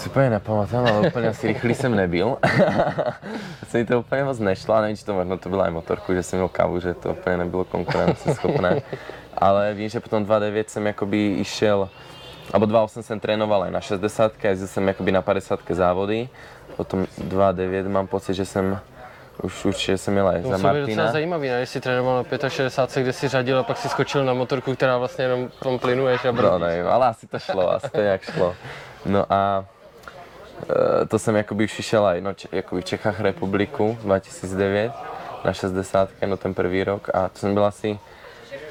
si 0.00 0.08
úplně 0.08 0.30
nepamatuju, 0.30 0.86
ale 0.86 1.08
úplně 1.08 1.28
asi 1.28 1.46
rychlý 1.46 1.74
jsem 1.74 1.94
nebyl. 1.96 2.36
se 3.68 3.78
mi 3.78 3.84
to 3.84 4.00
úplně 4.00 4.24
moc 4.24 4.38
nešlo, 4.38 4.74
a 4.74 4.80
nevím, 4.80 4.96
či 4.96 5.04
to 5.04 5.14
možná 5.14 5.36
to 5.36 5.48
byla 5.48 5.68
i 5.68 5.70
motorku, 5.70 6.14
že 6.14 6.22
jsem 6.22 6.38
měl 6.38 6.48
kávu, 6.48 6.80
že 6.80 6.94
to 6.94 7.10
úplně 7.10 7.36
nebylo 7.36 7.64
konkurenceschopné. 7.64 8.82
ale 9.38 9.74
vím, 9.74 9.88
že 9.88 10.00
potom 10.00 10.24
2.9 10.24 10.64
jsem 10.66 10.86
jakoby 10.86 11.26
išel 11.26 11.88
alebo 12.52 12.66
2.8 12.66 13.02
jsem 13.02 13.20
trénoval 13.20 13.62
aj 13.62 13.70
na 13.70 13.80
60 13.80 14.32
a 14.42 14.46
jezdil 14.46 14.68
jsem 14.68 14.88
jakoby 14.88 15.12
na 15.12 15.22
50 15.22 15.60
závody. 15.70 16.28
Potom 16.76 17.06
2.9 17.28 17.88
mám 17.88 18.06
pocit, 18.06 18.34
že 18.34 18.44
jsem 18.44 18.80
už 19.42 19.64
určitě 19.64 19.98
jsem 19.98 20.14
měl 20.14 20.28
aj 20.28 20.42
za 20.42 20.56
Martina. 20.56 20.72
To 20.72 20.86
docela 20.86 21.12
zajímavý, 21.12 21.48
ne? 21.48 21.58
Když 21.58 21.68
jsi 21.68 21.80
trénoval 21.80 22.24
na 22.42 22.48
65, 22.48 23.02
kde 23.02 23.12
jsi 23.12 23.28
řadil 23.28 23.58
a 23.58 23.62
pak 23.62 23.76
si 23.76 23.88
skočil 23.88 24.24
na 24.24 24.34
motorku, 24.34 24.74
která 24.74 24.98
vlastně 24.98 25.24
jenom 25.24 25.48
tom 25.62 25.78
plynuješ 25.78 26.24
a 26.24 26.32
brzdíš. 26.32 26.50
No, 26.50 26.58
nevím, 26.58 26.86
ale 26.86 27.06
asi 27.06 27.26
to 27.26 27.38
šlo, 27.38 27.72
asi 27.72 27.90
to 27.90 28.00
jak 28.00 28.22
šlo. 28.22 28.54
No 29.06 29.26
a 29.30 29.64
e, 31.02 31.06
to 31.06 31.18
jsem 31.18 31.36
jakoby 31.36 31.64
už 31.64 31.78
išel 31.78 32.06
aj 32.06 32.20
no, 32.20 32.30
jakoby 32.52 32.80
v 32.80 32.84
Čechách 32.84 33.20
republiku 33.20 33.98
2009 34.02 34.92
na 35.44 35.52
60, 35.52 36.08
no 36.26 36.36
ten 36.36 36.54
první 36.54 36.84
rok 36.84 37.08
a 37.14 37.28
to 37.28 37.38
jsem 37.38 37.54
byl 37.54 37.64
asi 37.64 37.98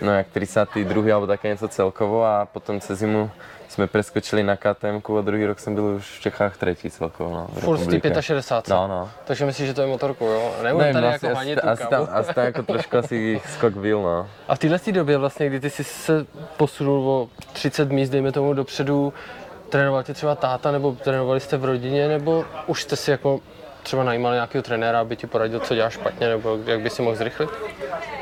no 0.01 0.13
jak 0.13 0.27
32. 0.27 1.13
alebo 1.13 1.27
také 1.27 1.47
něco 1.47 1.67
celkovo 1.67 2.25
a 2.25 2.45
potom 2.45 2.81
se 2.81 2.95
zimu 2.95 3.31
jsme 3.69 3.87
preskočili 3.87 4.43
na 4.43 4.55
KTM 4.55 5.01
a 5.17 5.21
druhý 5.21 5.45
rok 5.45 5.59
jsem 5.59 5.75
byl 5.75 5.83
už 5.85 6.17
v 6.17 6.21
Čechách 6.21 6.57
třetí 6.57 6.89
celkovo. 6.89 7.29
No, 7.29 7.47
v 7.47 8.01
té 8.01 8.21
65. 8.21 8.73
No, 8.75 8.87
no. 8.87 9.09
Takže 9.25 9.45
myslíš, 9.45 9.67
že 9.67 9.73
to 9.73 9.81
je 9.81 9.87
motorku, 9.87 10.25
jo? 10.25 10.51
Nebo 10.63 10.79
tady 10.79 10.93
no, 10.93 11.07
jako 11.07 11.27
asi, 11.27 11.55
asi, 11.55 11.61
asi, 11.61 11.87
tam, 11.87 12.07
asi 12.11 12.33
tam 12.33 12.45
jako 12.45 12.63
trošku 12.63 12.97
asi 12.97 13.41
skok 13.53 13.73
byl, 13.73 14.01
no. 14.01 14.27
A 14.47 14.55
v 14.55 14.59
téhle 14.59 14.79
době 14.91 15.17
vlastně, 15.17 15.49
kdy 15.49 15.59
ty 15.59 15.69
jsi 15.69 15.83
se 15.83 16.25
posunul 16.57 17.09
o 17.09 17.29
30 17.53 17.91
míst, 17.91 18.09
dejme 18.09 18.31
tomu 18.31 18.53
dopředu, 18.53 19.13
trénoval 19.69 20.03
tě 20.03 20.13
třeba 20.13 20.35
táta, 20.35 20.71
nebo 20.71 20.91
trénovali 20.91 21.39
jste 21.39 21.57
v 21.57 21.65
rodině, 21.65 22.07
nebo 22.07 22.45
už 22.67 22.83
jste 22.83 22.95
si 22.95 23.11
jako 23.11 23.39
třeba 23.83 24.03
najímal 24.03 24.33
nějakého 24.33 24.61
trenéra, 24.61 24.99
aby 24.99 25.15
ti 25.15 25.27
poradil, 25.27 25.59
co 25.59 25.75
děláš 25.75 25.93
špatně, 25.93 26.27
nebo 26.29 26.59
jak 26.65 26.81
by 26.81 26.89
si 26.89 27.01
mohl 27.01 27.15
zrychlit? 27.15 27.49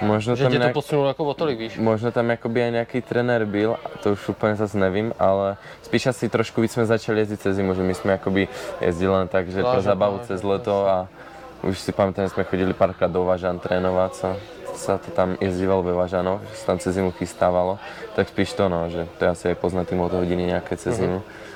Možno 0.02 0.36
že 0.36 0.44
tam 0.44 0.52
tě 0.52 0.58
nějak... 0.58 0.74
to 0.74 0.80
posunulo 0.80 1.08
jako 1.08 1.26
o 1.26 1.34
tolik, 1.34 1.60
víš? 1.60 1.78
Možno 1.78 2.12
tam 2.12 2.30
jakoby 2.30 2.64
aj 2.64 2.72
nějaký 2.72 3.02
trenér 3.02 3.46
byl, 3.46 3.78
to 4.04 4.12
už 4.12 4.30
úplně 4.30 4.56
zase 4.56 4.78
nevím, 4.78 5.14
ale 5.20 5.58
spíš 5.82 6.08
asi 6.08 6.30
trošku 6.30 6.62
víc 6.62 6.72
jsme 6.72 6.86
začali 6.86 7.20
jezdit 7.20 7.42
cez 7.42 7.56
zimu, 7.56 7.74
že 7.74 7.82
my 7.82 7.94
jsme 7.94 8.12
jakoby 8.12 8.48
jezdili 8.82 9.14
len 9.14 9.28
tak, 9.28 9.50
že 9.50 9.64
pro 9.64 9.82
zabavu 9.82 10.20
cez 10.20 10.44
leto 10.44 10.88
a 10.88 11.08
už 11.64 11.80
si 11.80 11.92
pamätám, 11.92 12.24
že 12.24 12.30
jsme 12.30 12.44
chodili 12.44 12.74
párkrát 12.74 13.12
do 13.12 13.26
Važan 13.26 13.60
trénovat, 13.60 14.16
co 14.16 14.38
sa 14.78 15.02
to 15.02 15.10
tam 15.12 15.38
jezdívalo 15.42 15.84
ve 15.84 15.94
Važanoch, 15.94 16.42
že 16.54 16.56
se 16.56 16.66
tam 16.66 16.80
cez 16.80 16.96
zimu 16.96 17.12
chystávalo, 17.12 17.80
tak 18.16 18.30
spíš 18.30 18.54
to 18.54 18.70
no, 18.70 18.90
že 18.90 19.10
to 19.18 19.26
je 19.26 19.30
asi 19.30 19.48
aj 19.50 19.56
poznat 19.56 19.90
tým 19.90 19.98
hodiny 19.98 20.54
nějaké 20.54 20.78
cez 20.78 20.94
mhm. 20.94 21.02
zimu. 21.02 21.18
Uh-huh 21.18 21.48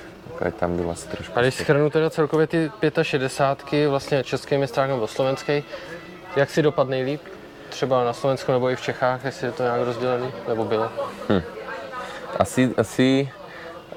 ať 0.41 0.55
tam 0.55 0.75
byla 0.77 0.91
asi 0.91 1.07
trošku. 1.07 1.39
A 1.39 1.41
když 1.41 1.55
schrnu 1.55 1.89
teda 1.89 2.09
celkově 2.09 2.47
ty 2.47 2.71
65, 3.01 3.87
vlastně 3.87 4.23
český 4.23 4.57
mistrák 4.57 4.89
nebo 4.89 5.07
slovenský, 5.07 5.63
jak 6.35 6.49
si 6.49 6.61
dopad 6.61 6.89
nejlíp? 6.89 7.21
Třeba 7.69 8.03
na 8.03 8.13
Slovensku 8.13 8.51
nebo 8.51 8.69
i 8.69 8.75
v 8.75 8.81
Čechách, 8.81 9.25
jestli 9.25 9.47
je 9.47 9.51
to 9.51 9.63
nějak 9.63 9.81
rozdělený, 9.81 10.31
nebo 10.47 10.65
bylo? 10.65 10.89
Hm. 11.29 11.41
Asi, 12.39 12.73
asi, 12.77 13.29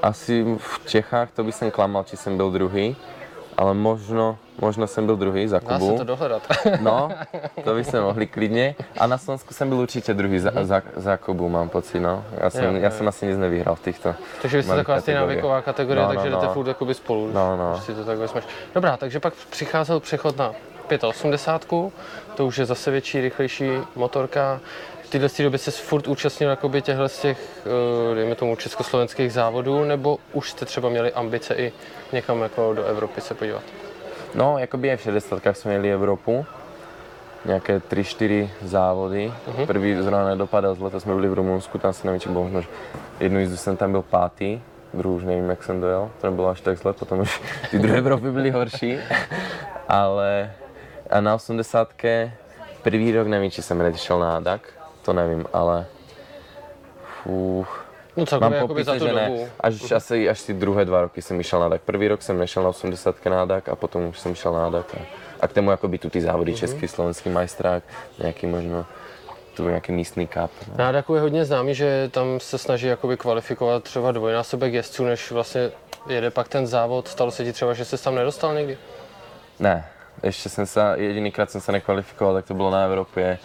asi 0.02 0.44
v 0.58 0.80
Čechách 0.86 1.30
to 1.30 1.44
by 1.44 1.52
jsem 1.52 1.70
klamal, 1.70 2.04
či 2.04 2.16
jsem 2.16 2.36
byl 2.36 2.50
druhý 2.50 2.96
ale 3.56 3.74
možno, 3.74 4.38
možno 4.60 4.86
jsem 4.86 5.06
byl 5.06 5.16
druhý 5.16 5.48
za 5.48 5.60
Kubu. 5.60 5.90
Dá 5.90 5.92
se 5.92 5.98
to 5.98 6.04
dohledat. 6.04 6.42
no, 6.80 7.10
to 7.64 7.74
by 7.74 7.84
jsme 7.84 8.00
mohli 8.00 8.26
klidně. 8.26 8.74
A 8.98 9.06
na 9.06 9.18
Slovensku 9.18 9.54
jsem 9.54 9.68
byl 9.68 9.78
určitě 9.78 10.14
druhý 10.14 10.38
za, 10.38 10.50
za, 10.62 10.82
za 10.96 11.16
Kubu, 11.16 11.48
mám 11.48 11.68
pocit, 11.68 12.00
no. 12.00 12.24
Já 12.38 12.50
jsem, 12.50 12.74
jo, 12.74 12.82
já 12.82 12.90
jsem 12.90 13.08
asi 13.08 13.26
nic 13.26 13.38
nevyhrál 13.38 13.74
v 13.74 13.82
těchto 13.82 14.14
Takže 14.42 14.56
vy 14.56 14.62
jste 14.62 14.76
taková 14.76 15.00
stejná 15.00 15.24
věková 15.24 15.62
kategorie, 15.62 16.02
no, 16.02 16.08
no, 16.08 16.14
takže 16.14 16.30
no. 16.30 16.40
jdete 16.40 16.52
furt 16.52 16.66
jakoby 16.66 16.94
spolu, 16.94 17.30
no, 17.32 17.56
no. 17.56 17.80
si 17.80 17.94
to 17.94 18.04
tak 18.04 18.18
vezmeš. 18.18 18.44
Dobrá, 18.74 18.96
takže 18.96 19.20
pak 19.20 19.34
přicházel 19.50 20.00
přechod 20.00 20.36
na 20.36 20.52
85, 21.02 21.92
to 22.34 22.46
už 22.46 22.58
je 22.58 22.66
zase 22.66 22.90
větší, 22.90 23.20
rychlejší 23.20 23.70
motorka 23.96 24.60
téhle 25.18 25.28
době 25.38 25.58
se 25.58 25.70
furt 25.70 26.06
účastnil 26.08 26.50
jakoby 26.50 26.82
těchto 26.82 27.08
z 27.08 27.20
těch, 27.20 27.38
eh, 27.66 28.14
dejme 28.14 28.34
tomu, 28.34 28.56
československých 28.56 29.32
závodů, 29.32 29.84
nebo 29.84 30.18
už 30.32 30.50
jste 30.50 30.64
třeba 30.66 30.88
měli 30.88 31.12
ambice 31.12 31.54
i 31.54 31.72
někam 32.12 32.42
jako 32.42 32.74
do 32.74 32.84
Evropy 32.84 33.20
se 33.20 33.34
podívat? 33.34 33.62
No, 34.34 34.58
jakoby 34.58 34.96
v 34.96 35.00
60 35.00 35.56
jsme 35.56 35.70
měli 35.70 35.92
Evropu, 35.92 36.46
nějaké 37.44 37.78
3-4 37.78 38.50
závody. 38.62 39.32
Uh-huh. 39.48 39.66
Prvý 39.66 39.94
zrovna 39.94 40.28
nedopadal 40.28 40.74
zle, 40.74 40.90
to 40.90 41.00
jsme 41.00 41.14
byli 41.14 41.28
v 41.28 41.34
Rumunsku, 41.34 41.78
tam 41.78 41.92
se 41.92 42.06
nevím, 42.06 42.20
či 42.20 42.28
bylo 42.28 42.44
možno, 42.44 42.70
jednu 43.20 43.40
jízdu 43.40 43.56
jsem 43.56 43.76
tam 43.76 43.90
byl 43.90 44.02
pátý, 44.02 44.60
druhou 44.94 45.16
už 45.16 45.24
nevím, 45.24 45.50
jak 45.50 45.62
jsem 45.62 45.80
dojel, 45.80 46.10
to 46.20 46.26
nebylo 46.26 46.48
až 46.48 46.60
tak 46.60 46.78
zle, 46.78 46.92
potom 46.92 47.20
už 47.20 47.42
ty 47.70 47.78
druhé 47.78 47.98
Evropy 47.98 48.30
byly 48.30 48.50
horší, 48.50 48.98
ale 49.88 50.52
a 51.10 51.20
na 51.20 51.34
80 51.34 51.92
první 52.82 53.12
rok 53.12 53.26
nevím, 53.26 53.50
či 53.50 53.62
jsem 53.62 53.78
nešel 53.78 54.18
na 54.18 54.36
ADAC, 54.36 54.60
to 55.04 55.12
nevím, 55.12 55.44
ale 55.52 55.86
fuh, 57.22 57.84
No 58.16 58.26
celkově 58.26 58.58
jakoby 58.58 58.84
za 58.84 58.92
tu 58.92 58.98
že 59.06 59.12
ne. 59.12 59.28
dobu. 59.28 59.48
Až, 59.60 59.92
asi, 59.92 60.28
až 60.28 60.42
ty 60.42 60.52
druhé 60.54 60.84
dva 60.84 61.00
roky 61.00 61.22
jsem 61.22 61.40
išel 61.40 61.60
na 61.60 61.68
DAC. 61.68 61.80
Prvý 61.84 62.08
rok 62.08 62.22
jsem 62.22 62.38
nešel 62.38 62.62
na 62.62 62.68
80 62.68 63.26
na 63.26 63.44
DAC 63.44 63.68
a 63.68 63.76
potom 63.76 64.04
už 64.06 64.18
jsem 64.18 64.34
šel 64.34 64.52
na 64.52 64.70
DAC. 64.70 64.86
A, 64.94 64.98
a 65.40 65.48
k 65.48 65.52
tomu 65.52 65.70
jakoby 65.70 65.98
tu 65.98 66.10
ty 66.10 66.20
závody, 66.20 66.50
Mhm. 66.52 66.58
český, 66.58 66.88
slovenský 66.88 67.28
majstrák, 67.30 67.82
nějaký 68.18 68.46
možno 68.46 68.86
tu 69.56 69.68
nějaký 69.68 69.92
místní 69.92 70.26
cup. 70.28 70.50
No. 70.68 70.74
Na 70.76 70.92
Daku 70.92 71.14
je 71.14 71.20
hodně 71.20 71.44
známý, 71.44 71.74
že 71.74 72.08
tam 72.12 72.40
se 72.40 72.58
snaží 72.58 72.86
jakoby 72.86 73.16
kvalifikovat 73.16 73.82
třeba 73.84 74.12
dvojnásobek 74.12 74.72
jezdců, 74.72 75.04
než 75.04 75.30
vlastně 75.30 75.70
jede 76.08 76.30
pak 76.30 76.48
ten 76.48 76.66
závod. 76.66 77.08
Stalo 77.08 77.30
se 77.30 77.44
ti 77.44 77.52
třeba, 77.52 77.74
že 77.74 77.84
jsi 77.84 78.04
tam 78.04 78.14
nedostal 78.14 78.54
někdy? 78.54 78.78
Ne, 79.58 79.86
ještě 80.22 80.48
jsem 80.48 80.66
se, 80.66 80.80
jedinýkrát 80.96 81.50
jsem 81.50 81.60
se 81.60 81.72
nekvalifikoval, 81.72 82.34
tak 82.34 82.44
to 82.44 82.54
bylo 82.54 82.70
na 82.70 82.84
Evropě 82.84 83.38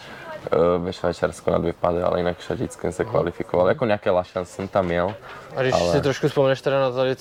ve 0.78 0.94
Švajčiarsku 0.94 1.52
na 1.52 1.58
dvě 1.58 1.74
pady, 1.74 2.02
ale 2.02 2.20
jinak 2.20 2.38
jsem 2.42 2.92
se 2.92 3.06
kvalifikoval. 3.06 3.68
Jako 3.68 3.86
nějaké 3.86 4.10
lašan 4.12 4.46
jsem 4.46 4.68
tam 4.68 4.86
měl. 4.86 5.14
A 5.56 5.62
když 5.62 5.74
Ale- 5.74 5.92
si 5.92 6.02
trošku 6.02 6.28
vzpomeneš 6.28 6.62
teda 6.62 6.80
na 6.80 6.92
tady 6.92 7.16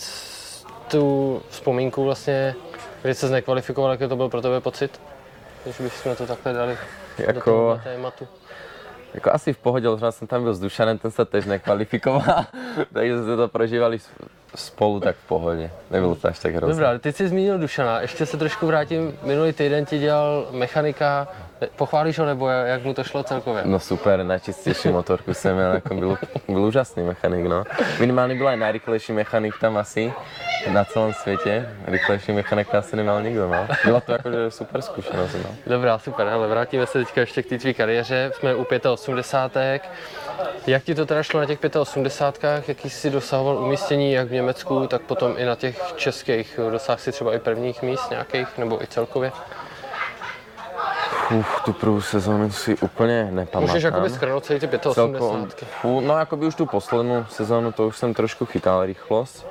tu 0.89 1.43
vzpomínku 1.51 2.05
vlastně, 2.05 2.55
kdy 3.03 3.15
se 3.15 3.29
nekvalifikoval, 3.29 3.91
jaký 3.91 4.09
to 4.09 4.17
byl 4.17 4.29
pro 4.29 4.41
tebe 4.43 4.61
pocit? 4.61 5.01
Když 5.65 5.81
bychom 5.81 6.17
to 6.17 6.27
takhle 6.27 6.53
dali 6.53 6.79
do 7.19 7.25
Jako, 7.25 7.41
toho 7.41 7.81
tématu. 7.85 8.29
jako 9.15 9.33
asi 9.33 9.53
v 9.53 9.59
pohodě, 9.59 9.87
zrovna 9.89 10.13
jsem 10.13 10.29
tam 10.29 10.43
byl 10.43 10.55
s 10.55 10.61
Dušanem, 10.61 10.99
ten 10.99 11.11
se 11.11 11.25
tež 11.25 11.45
nekvalifikoval, 11.45 12.45
takže 12.93 13.23
jsme 13.23 13.37
to 13.37 13.49
prožívali 13.49 13.99
spolu 14.55 15.01
tak 15.01 15.17
v 15.17 15.29
pohodě. 15.29 15.71
Nebylo 15.91 16.15
to 16.15 16.29
až 16.29 16.39
tak 16.39 16.55
hrozné. 16.55 16.75
Dobrá, 16.75 16.99
ty 16.99 17.13
jsi 17.13 17.29
zmínil 17.29 17.59
Dušana, 17.59 18.01
ještě 18.01 18.27
se 18.27 18.37
trošku 18.37 18.67
vrátím, 18.67 19.19
minulý 19.23 19.53
týden 19.53 19.85
ti 19.87 19.99
dělal 19.99 20.47
mechanika, 20.51 21.29
pochválíš 21.77 22.19
ho 22.19 22.27
nebo 22.27 22.49
jak 22.49 22.85
mu 22.85 22.95
to 22.95 23.05
šlo 23.05 23.23
celkově? 23.23 23.63
No 23.65 23.81
super, 23.81 24.23
najčistejší 24.23 24.89
motorku 24.89 25.35
jsem 25.35 25.57
měl, 25.57 25.73
jako 25.73 25.95
byl, 25.95 26.19
byl 26.49 26.63
úžasný 26.63 27.03
mechanik, 27.03 27.47
no. 27.47 27.65
Minimálně 28.01 28.35
byl 28.35 28.49
aj 28.49 28.57
najrychlejší 28.57 29.13
mechanik 29.13 29.55
tam 29.61 29.77
asi 29.77 30.13
na 30.71 30.85
celém 30.85 31.13
světě. 31.13 31.69
Rychlejší 31.87 32.33
mechanika 32.33 32.79
asi 32.79 32.97
neměl 32.97 33.23
nikdo, 33.23 33.49
no. 33.49 33.67
Byla 33.85 34.01
to 34.01 34.13
jakože 34.13 34.51
super 34.51 34.83
zkušenost, 34.83 35.35
no. 35.45 35.51
Dobrá, 35.67 35.99
super, 35.99 36.29
ale 36.29 36.49
vrátíme 36.49 36.87
se 36.87 36.99
teďka 36.99 37.21
ještě 37.21 37.43
k 37.43 37.47
té 37.47 37.59
tvý 37.59 37.75
kariéře. 37.75 38.33
Jsme 38.35 38.55
u 38.55 38.67
85. 38.93 39.83
Jak 40.67 40.83
ti 40.83 40.95
to 40.95 41.07
teda 41.07 41.23
šlo 41.23 41.41
na 41.41 41.47
těch 41.47 41.59
85, 41.79 42.69
jaký 42.69 42.91
jsi 42.91 43.11
dosahoval 43.11 43.59
umístění 43.59 44.13
jak 44.13 44.29
v 44.29 44.33
Německu, 44.33 44.87
tak 44.87 45.03
potom 45.03 45.35
i 45.37 45.45
na 45.45 45.55
těch 45.55 45.93
českých? 45.97 46.61
Dosáhl 46.71 46.99
si 46.99 47.13
třeba 47.13 47.35
i 47.35 47.39
prvních 47.39 47.83
míst 47.83 48.11
nějakých, 48.11 48.59
nebo 48.59 48.83
i 48.83 48.87
celkově? 48.87 49.33
Uf, 51.31 51.61
tu 51.65 51.73
první 51.73 52.03
sezónu 52.03 52.51
si 52.51 52.77
úplně 52.77 53.29
nepamatám. 53.31 53.63
Můžeš 53.63 53.83
jakoby 53.83 54.11
schrnout 54.11 54.45
celý 54.45 54.61
ty 54.61 54.69
Celkom, 54.79 55.15
85. 55.15 55.69
fú, 55.83 56.01
no 56.01 56.19
jakoby 56.19 56.47
už 56.47 56.55
tu 56.55 56.67
poslednú 56.67 57.27
sezónu, 57.29 57.73
to 57.73 57.87
už 57.87 57.97
jsem 57.97 58.15
trošku 58.15 58.47
chytal 58.47 58.87
rychlosť. 58.87 59.45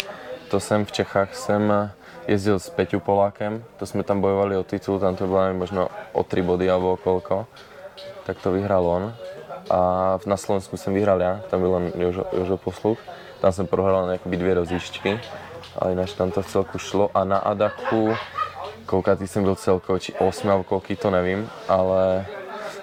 To 0.50 0.60
jsem 0.60 0.86
v 0.86 0.92
Čechách 0.92 1.36
jsem 1.36 1.92
jezdil 2.28 2.60
s 2.60 2.70
Peťou 2.70 3.00
Polákem, 3.00 3.64
to 3.78 3.86
jsme 3.86 4.04
tam 4.04 4.22
bojovali 4.22 4.58
o 4.58 4.64
titul, 4.64 5.00
tam 5.00 5.16
to 5.16 5.28
bylo 5.28 5.54
možno 5.54 5.90
o 6.12 6.24
3 6.24 6.42
body 6.42 6.72
alebo 6.72 6.94
o 6.94 6.98
koľko. 6.98 7.46
Tak 8.26 8.38
to 8.44 8.52
vyhral 8.52 8.86
on. 8.88 9.16
A 9.72 9.80
na 10.26 10.38
Slovensku 10.38 10.78
jsem 10.78 10.94
vyhral 10.94 11.22
já, 11.22 11.42
tam 11.50 11.60
byl 11.60 11.92
Jožo, 11.96 12.26
Jožo 12.34 12.58
Posluch. 12.58 13.00
Tam 13.42 13.52
jsem 13.52 13.68
prohral 13.68 14.06
len 14.06 14.12
jakoby 14.12 14.38
dvě 14.38 14.54
rozjížďky, 14.54 15.20
ale 15.80 15.92
jinak 15.92 16.14
tam 16.14 16.32
to 16.32 16.42
v 16.42 16.48
celku 16.48 16.78
šlo. 16.80 17.10
A 17.14 17.24
na 17.24 17.38
Adaku, 17.38 18.16
koľkatý 18.86 19.28
jsem 19.28 19.44
byl 19.44 19.56
celkovo, 19.56 20.00
či 20.00 20.14
8 20.14 20.50
alebo 20.50 20.64
koľký, 20.64 20.96
to 20.96 21.12
nevím, 21.12 21.50
ale 21.68 22.26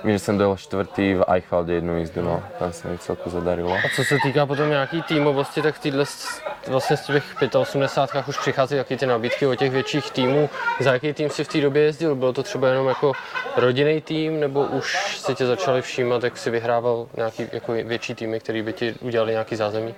vím, 0.04 0.12
že 0.12 0.18
jsem 0.18 0.38
dojel 0.38 0.56
čtvrtý 0.56 1.14
v 1.14 1.24
Eichwalde 1.32 1.72
jednu 1.74 1.98
jízdu, 1.98 2.22
no. 2.22 2.42
Tam 2.58 2.72
se 2.72 2.88
mi 2.88 2.98
celku 2.98 3.30
zadarilo. 3.30 3.72
A 3.74 3.88
co 3.96 4.04
se 4.04 4.16
týká 4.22 4.46
potom 4.46 4.68
nějaký 4.70 5.02
týmovosti, 5.02 5.62
tak 5.62 5.74
v 5.74 5.78
téhle 5.78 6.06
s- 6.06 6.42
vlastně 6.68 6.96
z 6.96 7.06
těch 7.06 7.24
85 7.56 8.28
už 8.28 8.38
přichází 8.38 8.76
taky 8.76 8.96
ty 8.96 9.06
nabídky 9.06 9.46
od 9.46 9.54
těch 9.54 9.70
větších 9.70 10.10
týmů. 10.10 10.50
Za 10.80 10.92
jaký 10.92 11.12
tým 11.12 11.30
si 11.30 11.44
v 11.44 11.48
té 11.48 11.60
době 11.60 11.82
jezdil? 11.82 12.14
Bylo 12.14 12.32
to 12.32 12.42
třeba 12.42 12.68
jenom 12.68 12.88
jako 12.88 13.12
rodinný 13.56 14.00
tým, 14.00 14.40
nebo 14.40 14.64
už 14.64 15.18
si 15.18 15.34
tě 15.34 15.46
začali 15.46 15.82
všímat, 15.82 16.24
jak 16.24 16.36
si 16.36 16.50
vyhrával 16.50 17.06
nějaký 17.16 17.48
jako 17.52 17.72
větší 17.72 18.14
týmy, 18.14 18.40
který 18.40 18.62
by 18.62 18.72
ti 18.72 18.94
udělali 19.00 19.32
nějaký 19.32 19.56
zázemí? 19.56 19.94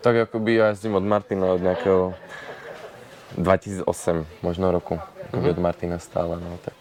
Tak 0.00 0.16
jakoby 0.16 0.54
já 0.54 0.66
jezdím 0.66 0.94
od 0.94 1.02
Martina 1.04 1.46
od 1.46 1.62
nějakého 1.62 2.14
2008 3.38 4.26
možno 4.42 4.70
roku. 4.70 5.00
Mm-hmm. 5.32 5.50
Od 5.50 5.58
Martina 5.58 5.98
stále, 5.98 6.36
no 6.40 6.58
tak. 6.64 6.74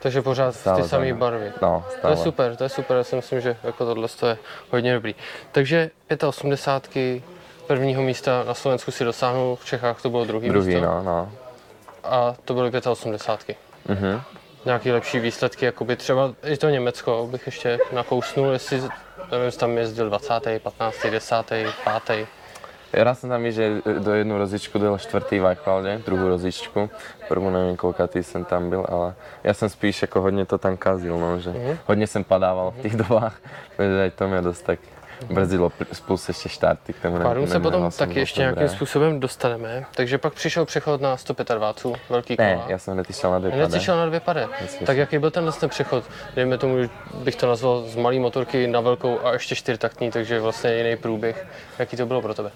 Takže 0.00 0.22
pořád 0.22 0.54
Stále 0.54 0.82
ty 0.82 0.88
samé 0.88 1.14
barvy. 1.14 1.52
No, 1.62 1.84
To 1.86 1.98
stále. 1.98 2.12
je 2.12 2.16
super, 2.16 2.56
to 2.56 2.64
je 2.64 2.68
super, 2.68 2.96
já 2.96 3.04
si 3.04 3.16
myslím, 3.16 3.40
že 3.40 3.56
jako 3.64 3.84
tohle 3.84 4.08
to 4.08 4.26
je 4.26 4.38
hodně 4.70 4.94
dobrý. 4.94 5.14
Takže 5.52 5.90
85. 6.28 7.22
prvního 7.66 8.02
místa 8.02 8.44
na 8.46 8.54
Slovensku 8.54 8.90
si 8.90 9.04
dosáhnul, 9.04 9.56
v 9.56 9.64
Čechách 9.64 10.02
to 10.02 10.10
bylo 10.10 10.24
druhý, 10.24 10.48
Druhý, 10.48 10.66
místo. 10.74 10.80
no, 10.86 11.02
no. 11.02 11.32
A 12.04 12.34
to 12.44 12.54
byly 12.54 12.70
85. 12.90 13.58
Mhm. 13.88 14.20
Nějaký 14.64 14.92
lepší 14.92 15.18
výsledky, 15.18 15.64
jakoby 15.64 15.96
třeba 15.96 16.32
i 16.44 16.56
to 16.56 16.68
Německo 16.68 17.28
bych 17.30 17.46
ještě 17.46 17.78
nakousnul, 17.92 18.52
jestli 18.52 18.82
nevím, 19.30 19.50
tam 19.50 19.78
jezdil 19.78 20.08
20., 20.08 20.62
15., 20.62 21.06
10., 21.10 21.36
5. 22.06 22.26
Raz 22.92 23.20
som 23.20 23.28
tam 23.28 23.44
že 23.52 23.84
do 23.84 24.12
jednu 24.16 24.38
rozičku 24.38 24.78
dojel 24.78 24.98
čtvrtý 24.98 25.40
v 25.40 25.46
Eichwalde, 25.52 26.00
druhú 26.08 26.28
rozičku. 26.28 26.88
Prvú 27.28 27.52
neviem, 27.52 27.76
koľkatý 27.76 28.24
som 28.24 28.48
tam 28.48 28.72
byl, 28.72 28.80
ale 28.88 29.12
ja 29.44 29.52
som 29.52 29.68
spíš 29.68 30.02
jako 30.08 30.20
hodně 30.20 30.44
to 30.48 30.58
tam 30.58 30.76
kazil, 30.76 31.18
no, 31.18 31.36
že 31.40 31.50
Mhm. 31.50 31.78
hodně 31.86 32.06
jsem 32.06 32.24
padával 32.24 32.70
v 32.70 32.80
těch 32.82 32.96
dobách, 32.96 33.36
takže 33.76 34.02
aj 34.02 34.10
to 34.10 34.28
mě 34.28 34.40
dost 34.42 34.62
tak 34.62 34.78
brzdilo, 35.26 35.72
plus 36.06 36.28
ještě 36.28 36.48
štarty. 36.48 36.92
K 36.92 37.02
tomu 37.02 37.46
se 37.46 37.60
potom 37.60 37.90
taky 37.90 38.18
ještě 38.18 38.40
dobré. 38.40 38.54
nějakým 38.54 38.76
způsobem 38.76 39.20
dostaneme. 39.20 39.84
Takže 39.94 40.18
pak 40.18 40.32
přišel 40.34 40.64
přechod 40.64 41.00
na 41.00 41.16
125, 41.16 42.00
velký 42.10 42.36
kola. 42.36 42.48
Ne, 42.48 42.60
já 42.68 42.78
jsem 42.78 42.94
hned 42.94 43.10
išel 43.10 43.30
na 43.30 43.38
dvě 43.38 43.50
Hned 43.52 43.70
pade. 43.70 43.80
šel 43.80 43.96
na 43.96 44.06
dvě 44.06 44.20
pade. 44.20 44.48
Tak 44.86 44.96
jaký 44.96 45.18
byl 45.18 45.30
tenhle 45.30 45.52
ten 45.52 45.68
přechod? 45.68 46.04
Dejme 46.36 46.58
tomu, 46.58 46.78
že 46.82 46.88
bych 47.24 47.36
to 47.36 47.46
nazval 47.48 47.82
z 47.82 47.96
malé 47.96 48.18
motorky 48.18 48.66
na 48.66 48.80
velkou 48.80 49.18
a 49.24 49.32
ještě 49.32 49.54
čtyřtaktní, 49.54 50.10
takže 50.10 50.40
vlastně 50.40 50.74
jiný 50.74 50.96
průběh. 50.96 51.46
Jaký 51.78 51.96
to 51.96 52.06
bylo 52.06 52.22
pro 52.22 52.34
tebe? 52.34 52.50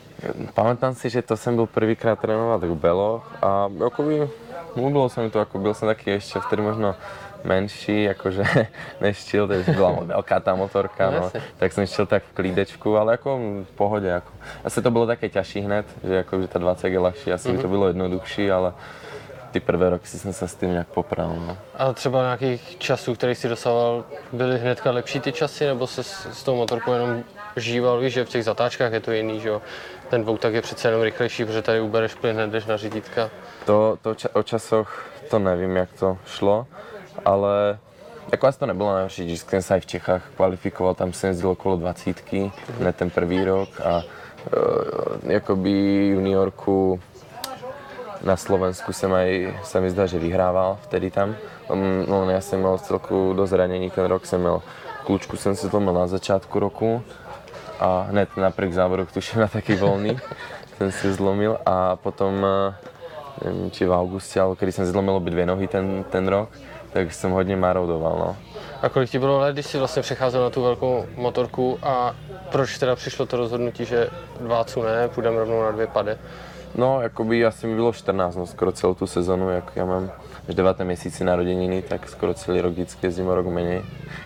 Pamätám 0.54 0.94
si, 0.94 1.10
že 1.10 1.22
to 1.22 1.36
jsem 1.36 1.54
byl 1.56 1.66
prvýkrát 1.66 2.18
trénovat 2.20 2.62
v 2.64 2.74
Beloch 2.74 3.26
a 3.42 3.68
akoby 3.86 4.28
ľúbilo 4.76 5.08
sa 5.12 5.20
mi 5.20 5.30
to, 5.30 5.40
ako 5.40 5.58
byl 5.58 5.74
jsem 5.74 5.88
taky 5.88 6.10
ještě 6.10 6.40
vtedy 6.40 6.62
možno 6.62 6.94
menší, 7.44 8.08
akože 8.08 8.44
než 9.00 9.18
Chill, 9.30 9.48
to 9.48 9.72
byla 9.72 9.90
velká 10.02 10.40
ta 10.40 10.54
motorka, 10.54 11.10
No, 11.10 11.20
no, 11.20 11.40
tak 11.56 11.72
jsem 11.72 11.86
šel 11.86 12.06
tak 12.06 12.22
v 12.22 12.32
klídečku, 12.34 12.96
ale 12.96 13.12
jako 13.12 13.38
v 13.64 13.76
pohodě. 13.76 14.06
Jako. 14.06 14.30
Asi 14.64 14.82
to 14.82 14.90
bylo 14.90 15.06
také 15.06 15.28
ťažší 15.28 15.60
hned, 15.60 15.86
že, 16.04 16.14
jako, 16.14 16.40
že 16.42 16.48
ta 16.48 16.58
20 16.58 16.88
je 16.88 16.98
ľahší, 16.98 17.32
asi 17.32 17.52
by 17.52 17.58
to 17.58 17.68
bylo 17.68 17.86
jednoduchší, 17.86 18.50
ale 18.50 18.72
ty 19.50 19.60
prvé 19.60 19.90
roky 19.90 20.06
jsem 20.06 20.32
se 20.32 20.48
s 20.48 20.54
tím 20.54 20.70
nějak 20.70 20.86
popral. 20.88 21.34
No. 21.46 21.58
A 21.74 21.92
třeba 21.92 22.22
nějakých 22.22 22.78
časů, 22.78 23.14
který 23.14 23.34
si 23.34 23.48
dosahoval, 23.48 24.04
byly 24.32 24.58
hnedka 24.58 24.90
lepší 24.90 25.20
ty 25.20 25.32
časy, 25.32 25.66
nebo 25.66 25.86
se 25.86 26.02
s, 26.02 26.28
s 26.32 26.42
tou 26.42 26.56
motorkou 26.56 26.92
jenom 26.92 27.22
žíval, 27.56 28.00
víš, 28.00 28.12
že 28.12 28.24
v 28.24 28.28
těch 28.28 28.44
zatáčkách 28.44 28.92
je 28.92 29.00
to 29.00 29.12
jiný, 29.12 29.40
že 29.40 29.48
jo? 29.48 29.62
Ten 30.10 30.22
dvoutak 30.22 30.54
je 30.54 30.62
přece 30.62 30.88
jenom 30.88 31.02
rychlejší, 31.02 31.44
protože 31.44 31.62
tady 31.62 31.80
ubereš 31.80 32.14
plyn, 32.14 32.36
hned 32.36 32.50
jdeš 32.50 32.66
na 32.66 32.76
řídítka. 32.76 33.30
To, 33.66 33.98
to 34.02 34.12
ča- 34.12 34.28
o 34.32 34.42
časoch 34.42 35.06
to 35.30 35.38
nevím, 35.38 35.76
jak 35.76 35.92
to 35.92 36.18
šlo, 36.26 36.66
ale 37.24 37.78
jako 38.32 38.52
to 38.52 38.66
nebylo 38.66 38.92
najhorší, 38.92 39.24
když 39.24 39.40
jsem 39.40 39.62
se 39.62 39.74
aj 39.74 39.80
v 39.80 39.86
Čechách 39.86 40.22
kvalifikoval, 40.36 40.94
tam 40.94 41.12
jsem 41.12 41.28
jezdil 41.28 41.50
okolo 41.50 41.76
20, 41.76 42.32
ne 42.78 42.92
ten 42.92 43.10
prvý 43.10 43.44
rok 43.44 43.80
a 43.80 44.02
uh, 44.02 45.30
jakoby 45.30 46.06
juniorku 46.06 47.00
na 48.22 48.36
Slovensku 48.36 48.92
jsem 48.92 49.12
aj, 49.12 49.54
se 49.64 49.80
mi 49.80 49.90
zdá, 49.90 50.06
že 50.06 50.18
vyhrával 50.18 50.78
vtedy 50.82 51.10
tam. 51.10 51.34
Um, 51.68 52.06
no, 52.08 52.30
já 52.30 52.40
jsem 52.40 52.58
měl 52.58 52.78
celku 52.78 53.32
do 53.32 53.46
zranění 53.46 53.90
ten 53.90 54.04
rok, 54.04 54.26
jsem 54.26 54.40
měl 54.40 54.62
klučku, 55.04 55.36
jsem 55.36 55.56
si 55.56 55.66
zlomil 55.66 55.92
na 55.92 56.06
začátku 56.06 56.58
roku 56.58 57.02
a 57.80 58.06
hned 58.10 58.36
na 58.36 58.50
prvých 58.50 58.74
závodoch 58.74 59.12
tuším 59.12 59.40
na 59.40 59.48
taký 59.48 59.74
volný 59.74 60.18
jsem 60.76 60.92
si 60.92 61.12
zlomil 61.12 61.58
a 61.66 61.96
potom 61.96 62.46
eh, 62.46 62.74
nevím, 63.44 63.70
či 63.70 63.86
v 63.86 63.90
auguste, 63.90 64.40
alebo 64.40 64.56
kedy 64.56 64.72
jsem 64.72 64.84
si 64.86 64.92
zlomil 64.92 65.14
obě 65.14 65.30
dvě 65.30 65.46
nohy 65.46 65.66
ten, 65.68 66.04
ten 66.10 66.28
rok, 66.28 66.48
tak 66.92 67.12
jsem 67.12 67.30
hodně 67.30 67.56
marodoval, 67.56 68.18
no. 68.18 68.36
A 68.82 68.88
kolik 68.88 69.10
ti 69.10 69.18
bylo 69.18 69.38
let, 69.38 69.52
když 69.52 69.66
jsi 69.66 69.78
vlastně 69.78 70.02
přecházel 70.02 70.42
na 70.42 70.50
tu 70.50 70.62
velkou 70.62 71.04
motorku 71.16 71.78
a 71.82 72.14
proč 72.50 72.78
teda 72.78 72.96
přišlo 72.96 73.26
to 73.26 73.36
rozhodnutí, 73.36 73.84
že 73.84 74.08
dvácu 74.40 74.82
ne, 74.82 75.08
půjdeme 75.08 75.38
rovnou 75.38 75.62
na 75.62 75.70
dvě 75.70 75.86
pade? 75.86 76.18
No, 76.74 77.00
jakoby 77.00 77.46
asi 77.46 77.66
mi 77.66 77.74
bylo 77.74 77.92
14, 77.92 78.36
no 78.36 78.46
skoro 78.46 78.72
celou 78.72 78.94
tu 78.94 79.06
sezonu, 79.06 79.50
jak 79.50 79.72
já 79.76 79.84
mám 79.84 80.10
až 80.48 80.54
9 80.54 80.80
měsíci 80.80 81.24
narozeniny, 81.24 81.82
tak 81.82 82.08
skoro 82.08 82.34
celý 82.34 82.60
rok 82.60 82.72
vždycky 82.72 83.06
jezdím 83.06 83.28
o 83.28 83.34
rok 83.34 83.46
menej, 83.46 83.82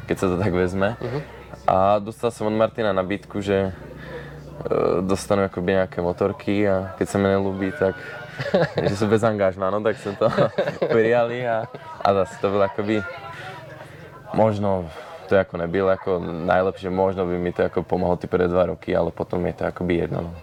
keď 0.07 0.19
sa 0.19 0.27
to 0.31 0.37
tak 0.39 0.53
vezme. 0.55 0.97
Uh-huh. 1.01 1.23
A 1.67 1.99
dostal 1.99 2.31
som 2.31 2.47
od 2.47 2.55
Martina 2.55 2.95
nabídku, 2.95 3.43
že 3.43 3.73
uh, 3.75 5.03
dostanu 5.03 5.43
jakoby 5.43 5.73
nějaké 5.73 6.03
motorky 6.03 6.69
a 6.69 6.95
keď 6.99 7.09
se 7.09 7.19
mi 7.19 7.29
nelúbí, 7.29 7.73
tak 7.79 7.99
že 8.89 8.97
jsou 8.97 9.07
bez 9.07 9.23
angažma, 9.23 9.71
no 9.71 9.81
tak 9.81 9.97
jsem 9.97 10.17
to 10.17 10.29
prijali 10.89 11.49
a, 11.49 11.65
a 12.05 12.15
zase 12.15 12.41
to 12.41 12.51
bylo 12.51 12.63
jakoby 12.63 13.03
možno 14.35 14.91
to 15.29 15.35
jako 15.35 15.57
nebylo 15.57 15.89
jako 15.91 16.23
najlepšie, 16.45 16.91
možno 16.91 17.27
by 17.27 17.39
mi 17.39 17.53
to 17.53 17.63
jako 17.63 17.83
pomohlo 17.83 18.17
ty 18.17 18.27
prvé 18.27 18.49
dva 18.49 18.67
roky, 18.67 18.97
ale 18.97 19.11
potom 19.11 19.47
je 19.47 19.53
to 19.53 19.65
jakoby 19.65 19.95
jedno, 19.95 20.21
no. 20.21 20.35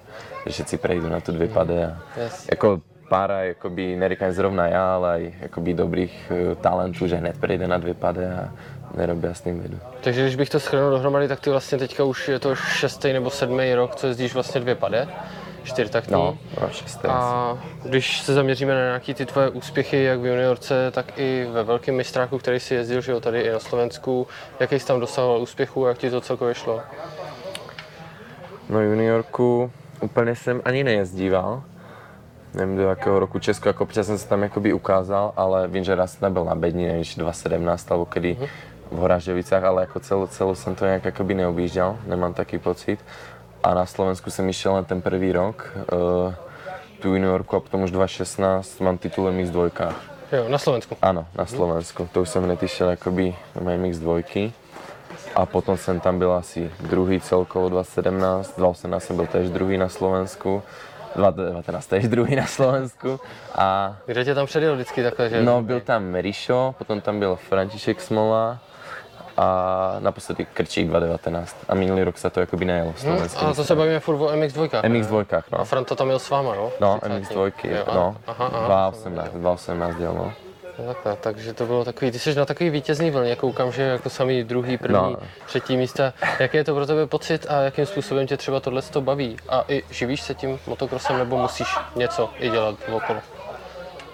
že 0.46 0.52
všetci 0.52 0.76
prejdú 0.78 1.08
na 1.10 1.20
tu 1.24 1.32
dvě 1.32 1.48
pade 1.48 1.86
a 1.88 1.92
Yes. 2.20 2.48
jako 2.52 2.82
pára, 3.10 3.44
jakoby, 3.44 3.96
neříkám 3.96 4.32
zrovna 4.32 4.68
já, 4.68 4.96
ale 4.96 5.14
aj 5.14 5.34
jakoby 5.42 5.74
dobrých 5.74 6.32
uh, 6.32 6.56
talentů, 6.56 7.08
že 7.08 7.16
hned 7.16 7.38
prejde 7.38 7.68
na 7.68 7.78
dvě 7.78 7.94
pade 7.94 8.34
a 8.34 8.52
nerobí 8.98 9.28
s 9.32 9.42
tým 9.42 9.60
vedu. 9.62 9.80
Takže 10.02 10.22
když 10.22 10.36
bych 10.36 10.50
to 10.50 10.60
shrnul 10.60 10.90
dohromady, 10.90 11.28
tak 11.28 11.40
ty 11.40 11.50
vlastně 11.50 11.78
teďka 11.78 12.04
už 12.04 12.28
je 12.28 12.40
to 12.40 12.56
šestý 12.56 13.14
nebo 13.14 13.30
sedmý 13.30 13.76
rok, 13.76 13.96
co 13.96 14.08
jezdíš 14.08 14.34
vlastně 14.34 14.62
dvě 14.62 14.76
pade, 14.76 15.08
čtyřtaktní. 15.64 16.14
No, 16.14 16.38
no. 16.62 17.12
A 17.12 17.58
když 17.84 18.22
se 18.22 18.34
zaměříme 18.34 18.74
na 18.74 18.80
nějaké 18.80 19.14
ty 19.14 19.26
tvoje 19.26 19.50
úspěchy, 19.50 20.04
jak 20.04 20.20
v 20.20 20.26
juniorce, 20.26 20.92
tak 20.92 21.20
i 21.20 21.48
ve 21.52 21.64
velkém 21.64 21.96
mistráku, 21.96 22.38
který 22.38 22.60
si 22.60 22.76
jezdil, 22.76 23.02
že 23.02 23.12
jo, 23.12 23.20
tady 23.20 23.42
i 23.42 23.52
na 23.52 23.60
Slovensku, 23.60 24.28
jaký 24.60 24.80
jsi 24.80 24.86
tam 24.86 25.00
dosahoval 25.00 25.42
úspěchů 25.42 25.86
a 25.86 25.90
jak 25.90 25.98
ti 25.98 26.10
to 26.10 26.22
celkově 26.22 26.56
šlo? 26.56 26.82
No 28.70 28.82
juniorku 28.82 29.72
úplně 30.02 30.36
jsem 30.36 30.62
ani 30.66 30.84
nejezdíval. 30.84 31.64
Nevím 32.54 32.78
do 32.78 32.84
jakého 32.84 33.20
roku 33.20 33.40
Česko, 33.40 33.70
jako 33.70 33.84
občas 33.84 34.06
jsem 34.06 34.18
se 34.18 34.28
tam 34.28 34.44
jakoby 34.44 34.74
ukázal, 34.74 35.34
ale 35.36 35.68
vím, 35.68 35.84
že 35.84 35.96
raz 35.96 36.12
jsem 36.12 36.20
tam 36.20 36.34
byl 36.34 36.46
na 36.46 36.56
bedni, 36.56 37.06
či 37.06 37.20
2017 37.20 37.92
alebo 37.92 38.06
kedy 38.06 38.38
v 38.92 38.98
Horažďovicách, 38.98 39.64
ale 39.64 39.82
jako 39.82 40.00
celou, 40.00 40.28
celou 40.28 40.56
jsem 40.56 40.76
to 40.76 40.86
nějak 40.86 41.06
jakoby 41.06 41.34
neobjížděl, 41.34 41.98
nemám 42.06 42.34
taký 42.34 42.60
pocit. 42.60 43.00
A 43.64 43.74
na 43.74 43.86
Slovensku 43.86 44.32
jsem 44.32 44.50
išel 44.50 44.74
len 44.74 44.86
ten 44.86 45.02
prvý 45.02 45.32
rok, 45.32 45.72
uh, 45.94 46.34
tu 47.00 47.08
juniorku 47.16 47.56
a 47.56 47.60
potom 47.60 47.84
už 47.84 47.92
2016 47.92 48.80
mám 48.80 48.98
titul 48.98 49.32
MX2. 49.32 49.72
Jo, 50.32 50.50
na 50.50 50.58
Slovensku. 50.58 50.98
Ano, 51.02 51.26
na 51.36 51.46
Slovensku. 51.46 52.10
To 52.12 52.22
už 52.22 52.30
jsem 52.30 52.44
hned 52.44 52.64
išel 52.64 52.90
jakoby 52.90 53.36
na 53.62 53.72
MX2. 53.72 54.52
A 55.36 55.46
potom 55.46 55.78
jsem 55.78 56.00
tam 56.00 56.20
byl 56.20 56.34
asi 56.34 56.72
druhý 56.82 57.22
celkovo 57.22 57.70
2017, 57.70 58.58
2018 58.58 59.04
jsem 59.04 59.16
byl 59.16 59.28
též 59.28 59.50
druhý 59.50 59.78
na 59.78 59.90
Slovensku, 59.90 60.64
2019 61.16 61.88
též 61.88 62.08
druhý 62.08 62.36
na 62.36 62.46
Slovensku 62.46 63.20
a 63.56 63.96
Kde 64.06 64.26
tě 64.26 64.36
tam 64.36 64.46
předjel 64.46 64.74
vždycky 64.76 65.04
takhle, 65.04 65.30
že? 65.30 65.42
no 65.44 65.62
byl 65.62 65.82
tam 65.82 66.16
Rišo, 66.16 66.76
potom 66.78 67.02
tam 67.02 67.20
byl 67.20 67.36
František 67.36 68.02
Smola 68.02 68.60
a 69.38 69.96
naposledy 70.00 70.46
Krčík 70.54 70.88
2019 70.88 71.56
a 71.70 71.76
minulý 71.76 72.04
rok 72.04 72.18
se 72.18 72.30
to 72.30 72.40
jakoby 72.40 72.66
nejelo 72.66 72.90
Hm, 72.90 72.98
slovenským. 72.98 73.48
a 73.48 73.54
to 73.54 73.64
se 73.64 73.76
bavíme 73.76 74.00
furt 74.00 74.16
o 74.16 74.28
MX2. 74.32 74.82
MX2, 74.82 75.38
A 75.52 75.58
no. 75.58 75.66
Franta 75.66 75.96
tam 75.96 76.10
jel 76.10 76.20
s 76.20 76.30
váma, 76.30 76.56
no? 76.56 76.72
No, 76.80 77.00
Třicátní. 77.00 77.20
MX2, 77.26 77.52
Jo, 77.64 77.84
a- 77.88 77.96
no. 77.96 78.16
Aha, 78.28 78.46
aha. 78.54 78.68
2018, 78.68 79.30
2018 79.34 79.96
dělal, 79.96 80.16
no. 80.16 80.34
Takhle, 80.88 81.16
takže 81.16 81.54
to 81.54 81.66
bylo 81.66 81.86
takový, 81.86 82.12
ty 82.12 82.20
jsi 82.20 82.36
na 82.36 82.46
takový 82.46 82.70
vítězný 82.70 83.12
vlně, 83.12 83.36
koukám, 83.36 83.72
že 83.72 83.82
jako 83.84 84.10
samý 84.10 84.44
druhý, 84.44 84.78
první, 84.78 84.96
No. 84.96 85.16
třetí 85.46 85.78
místa. 85.78 86.14
Jaký 86.40 86.58
je 86.58 86.64
to 86.64 86.76
pro 86.76 86.86
tebe 86.86 87.08
pocit 87.08 87.46
a 87.50 87.62
jakým 87.62 87.86
způsobem 87.86 88.28
tě 88.28 88.38
třeba 88.38 88.60
tohle 88.60 88.82
to 88.82 89.02
baví? 89.02 89.38
A 89.50 89.64
i 89.68 89.84
živíš 89.90 90.22
se 90.22 90.34
tím 90.36 90.60
motokrosem 90.68 91.18
nebo 91.18 91.38
musíš 91.38 91.68
něco 91.96 92.30
i 92.40 92.50
dělat 92.50 92.76
okolo? 92.92 93.20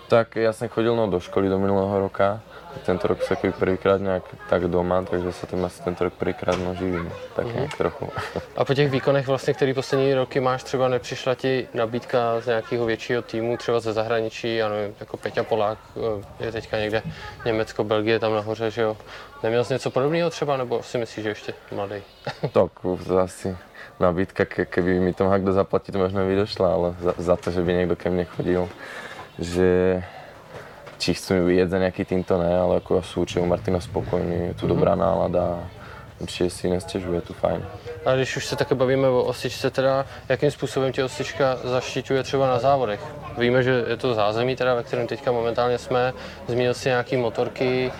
Tak 0.07 0.35
já 0.35 0.53
jsem 0.53 0.69
chodil 0.69 0.95
no, 0.95 1.07
do 1.07 1.19
školy 1.19 1.49
do 1.49 1.59
minulého 1.59 1.99
roka. 1.99 2.39
Tento 2.85 3.07
rok 3.07 3.23
se 3.23 3.33
jako 3.43 3.59
prvýkrát 3.59 4.01
nějak 4.01 4.23
tak 4.49 4.61
doma, 4.67 5.01
takže 5.01 5.32
se 5.32 5.47
tím 5.47 5.65
asi 5.65 5.84
tento 5.84 6.03
rok 6.03 6.13
prvýkrát 6.13 6.55
no, 6.55 6.75
živím. 6.75 7.12
Tak 7.36 7.45
Mhm. 7.45 7.55
nějak 7.55 7.77
trochu. 7.77 8.10
A 8.58 8.65
po 8.65 8.73
těch 8.73 8.91
výkonech, 8.91 9.27
vlastně, 9.27 9.53
který 9.53 9.73
poslední 9.73 10.13
roky 10.13 10.39
máš, 10.39 10.63
třeba 10.63 10.88
nepřišla 10.88 11.36
ti 11.36 11.67
nabídka 11.73 12.39
z 12.39 12.45
nějakého 12.45 12.86
většího 12.86 13.21
týmu, 13.21 13.58
třeba 13.58 13.79
ze 13.79 13.93
zahraničí, 13.93 14.55
já 14.55 14.69
nevím, 14.69 14.95
jako 14.99 15.17
Peťa 15.17 15.43
Polák 15.43 15.77
eh, 16.39 16.45
je 16.45 16.51
teďka 16.51 16.77
někde 16.77 17.01
Německo, 17.45 17.84
Belgie 17.84 18.19
tam 18.19 18.34
nahoře, 18.34 18.71
že 18.71 18.82
jo. 18.82 18.97
Neměl 19.43 19.63
jsi 19.63 19.73
něco 19.73 19.91
podobného 19.91 20.29
třeba, 20.29 20.58
nebo 20.58 20.84
si 20.84 20.97
myslíš, 20.97 21.23
že 21.23 21.29
ještě 21.29 21.53
mladý? 21.71 21.95
tak 22.51 22.71
asi 23.23 23.58
nabídka, 23.99 24.45
ke, 24.45 24.65
keby 24.65 24.99
mi 24.99 25.13
to 25.13 25.23
mohl 25.23 25.39
kdo 25.39 25.53
zaplatit, 25.53 25.95
možná 25.95 26.25
by 26.25 26.36
došla, 26.36 26.73
ale 26.73 26.95
za, 26.99 27.13
za, 27.17 27.36
to, 27.36 27.51
že 27.51 27.62
by 27.62 27.73
někdo 27.73 27.95
ke 27.95 28.10
mně 28.10 28.25
chodil, 28.25 28.69
že 29.39 30.03
či 30.99 31.13
chcú 31.13 31.47
vyjet 31.47 31.69
za 31.69 31.77
nějaký 31.77 32.05
tým, 32.05 32.23
to 32.23 32.38
ne, 32.38 32.59
ale 32.59 32.75
jako 32.75 32.95
já 32.95 33.01
jsem 33.01 33.21
určitě 33.21 33.39
u 33.39 33.45
Martina 33.45 33.79
spokojný, 33.79 34.35
je 34.35 34.53
tu 34.53 34.67
dobrá 34.67 34.95
nálada 34.95 35.63
určitě 36.19 36.49
si 36.49 36.69
nestěžuje, 36.69 37.17
je 37.17 37.21
tu 37.21 37.33
fajn. 37.33 37.65
A 38.05 38.15
když 38.15 38.38
už 38.38 38.45
se 38.45 38.55
také 38.55 38.75
bavíme 38.75 39.07
o 39.07 39.23
osičce, 39.23 39.69
teda, 39.69 40.05
jakým 40.29 40.51
způsobem 40.51 40.91
tě 40.91 41.03
osička 41.03 41.57
zaštiťuje 41.63 42.23
třeba 42.23 42.47
na 42.47 42.59
závodech? 42.59 42.99
Víme, 43.38 43.63
že 43.63 43.83
je 43.88 43.97
to 43.97 44.13
zázemí, 44.13 44.55
teda, 44.55 44.75
ve 44.75 44.83
kterém 44.83 45.07
teďka 45.07 45.31
momentálně 45.31 45.77
jsme, 45.77 46.13
zmínil 46.47 46.73
si 46.73 46.89
nějaký 46.89 47.17
motorky, 47.17 47.91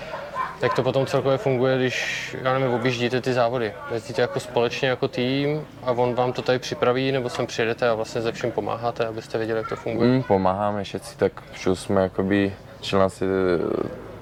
jak 0.62 0.73
to 0.73 0.83
potom 0.83 1.05
celkově 1.05 1.38
funguje, 1.38 1.77
když, 1.77 2.35
já 2.41 2.53
nevím, 2.53 2.75
objíždíte 2.75 3.21
ty 3.21 3.33
závody? 3.33 3.73
Jezdíte 3.93 4.21
jako 4.21 4.39
společně 4.39 4.89
jako 4.89 5.07
tým 5.07 5.65
a 5.83 5.91
on 5.91 6.15
vám 6.15 6.33
to 6.33 6.41
tady 6.41 6.59
připraví, 6.59 7.12
nebo 7.12 7.29
sem 7.29 7.47
přijedete 7.47 7.89
a 7.89 7.93
vlastně 7.93 8.21
ze 8.21 8.31
všem 8.31 8.51
pomáháte, 8.51 9.07
abyste 9.07 9.38
věděli, 9.38 9.59
jak 9.59 9.69
to 9.69 9.75
funguje? 9.75 10.09
Mm, 10.09 10.23
pomáháme 10.23 10.83
všetci, 10.83 11.17
tak 11.17 11.31
všude 11.51 11.75
jsme 11.75 12.01
jakoby, 12.01 12.53
členci, 12.81 13.25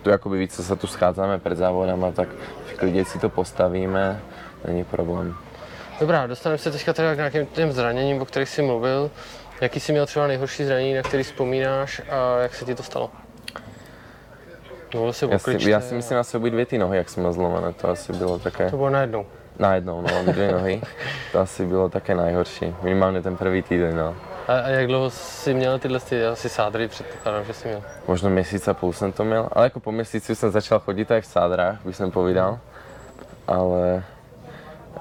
tu 0.01 0.09
jakoby 0.09 0.37
více 0.37 0.63
se 0.63 0.75
tu 0.75 0.87
scházíme 0.87 1.39
před 1.39 1.57
závodama, 1.57 2.11
tak 2.11 2.29
v 2.65 2.77
klidě 2.77 3.05
si 3.05 3.19
to 3.19 3.29
postavíme, 3.29 4.21
není 4.67 4.83
problém. 4.83 5.35
Dobrá, 5.99 6.27
dostaneme 6.27 6.57
se 6.57 6.71
teďka 6.71 6.93
teda 6.93 7.13
k 7.13 7.17
nějakým 7.17 7.45
těm 7.45 7.71
zraněním, 7.71 8.21
o 8.21 8.25
kterých 8.25 8.49
jsi 8.49 8.61
mluvil. 8.61 9.11
Jaký 9.61 9.79
jsi 9.79 9.91
měl 9.91 10.05
třeba 10.05 10.27
nejhorší 10.27 10.65
zranění, 10.65 10.93
na 10.93 11.01
který 11.01 11.23
vzpomínáš 11.23 12.01
a 12.09 12.39
jak 12.39 12.55
se 12.55 12.65
ti 12.65 12.75
to 12.75 12.83
stalo? 12.83 13.09
Mluvil 14.93 15.13
jsi 15.13 15.27
Já 15.31 15.39
si, 15.39 15.69
já 15.69 15.81
si 15.81 15.95
myslím 15.95 16.17
asi 16.17 16.37
obě 16.37 16.51
dvě 16.51 16.65
ty 16.65 16.77
nohy, 16.77 16.97
jak 16.97 17.09
jsem 17.09 17.23
měl 17.23 17.33
zlomené, 17.33 17.73
to 17.73 17.89
asi 17.89 18.13
bylo 18.13 18.39
také, 18.39 18.69
To 18.71 18.77
bylo 18.77 18.89
najednou. 18.89 19.25
najednou, 19.59 20.01
no, 20.01 20.31
dvě 20.33 20.51
nohy, 20.51 20.81
to 21.31 21.39
asi 21.39 21.65
bylo 21.65 21.89
také 21.89 22.15
nejhorší, 22.15 22.75
minimálně 22.81 23.21
ten 23.21 23.37
první 23.37 23.61
týden, 23.63 23.97
no. 23.97 24.15
A, 24.47 24.60
a 24.60 24.67
jak 24.67 24.88
dlouho 24.88 25.10
jsi 25.10 25.53
měl 25.53 25.79
tyhle 25.79 25.99
ty, 25.99 26.25
asi 26.25 26.49
sádry, 26.49 26.88
předpokládám, 26.88 27.45
že 27.45 27.53
jsi 27.53 27.67
měl. 27.67 27.83
Možno 28.07 28.29
měsíc 28.29 28.67
a 28.67 28.73
půl 28.73 28.93
jsem 28.93 29.12
to 29.12 29.23
měl, 29.23 29.49
ale 29.51 29.65
jako 29.65 29.79
po 29.79 29.91
měsíci 29.91 30.36
jsem 30.36 30.51
začal 30.51 30.79
chodit 30.79 31.12
aj 31.12 31.21
v 31.21 31.25
sádrách, 31.25 31.86
bych 31.86 31.95
jsem 31.95 32.12
povídal, 32.12 32.60
ale 33.47 34.03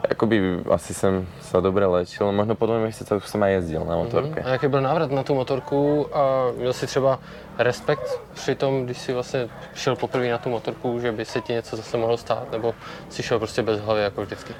jakoby 0.08 0.60
asi 0.70 0.94
jsem 0.94 1.26
se 1.40 1.60
dobře 1.60 1.86
léčil, 1.86 2.32
možno 2.32 2.54
po 2.54 2.66
dvou 2.66 2.78
měsících 2.78 3.28
jsem 3.28 3.42
aj 3.42 3.52
jezdil 3.52 3.84
na 3.84 3.96
motorke. 3.96 4.42
A 4.42 4.48
jaký 4.48 4.68
byl 4.68 4.80
návrat 4.80 5.10
na 5.10 5.22
tu 5.22 5.34
motorku 5.34 6.08
a 6.16 6.50
měl 6.56 6.72
jsi 6.72 6.86
třeba 6.86 7.18
respekt 7.58 8.20
při 8.34 8.54
tom, 8.54 8.84
když 8.84 8.98
jsi 8.98 9.12
vlastně 9.12 9.48
šel 9.74 9.96
poprvé 9.96 10.30
na 10.30 10.38
tu 10.38 10.50
motorku, 10.50 11.00
že 11.00 11.12
by 11.12 11.24
se 11.24 11.40
ti 11.40 11.52
něco 11.52 11.76
zase 11.76 11.96
mohlo 11.96 12.16
stát, 12.16 12.52
nebo 12.52 12.74
jsi 13.08 13.22
šel 13.22 13.38
prostě 13.38 13.62
bez 13.62 13.80
hlavy 13.80 14.02
jako 14.02 14.22
vždycky? 14.22 14.54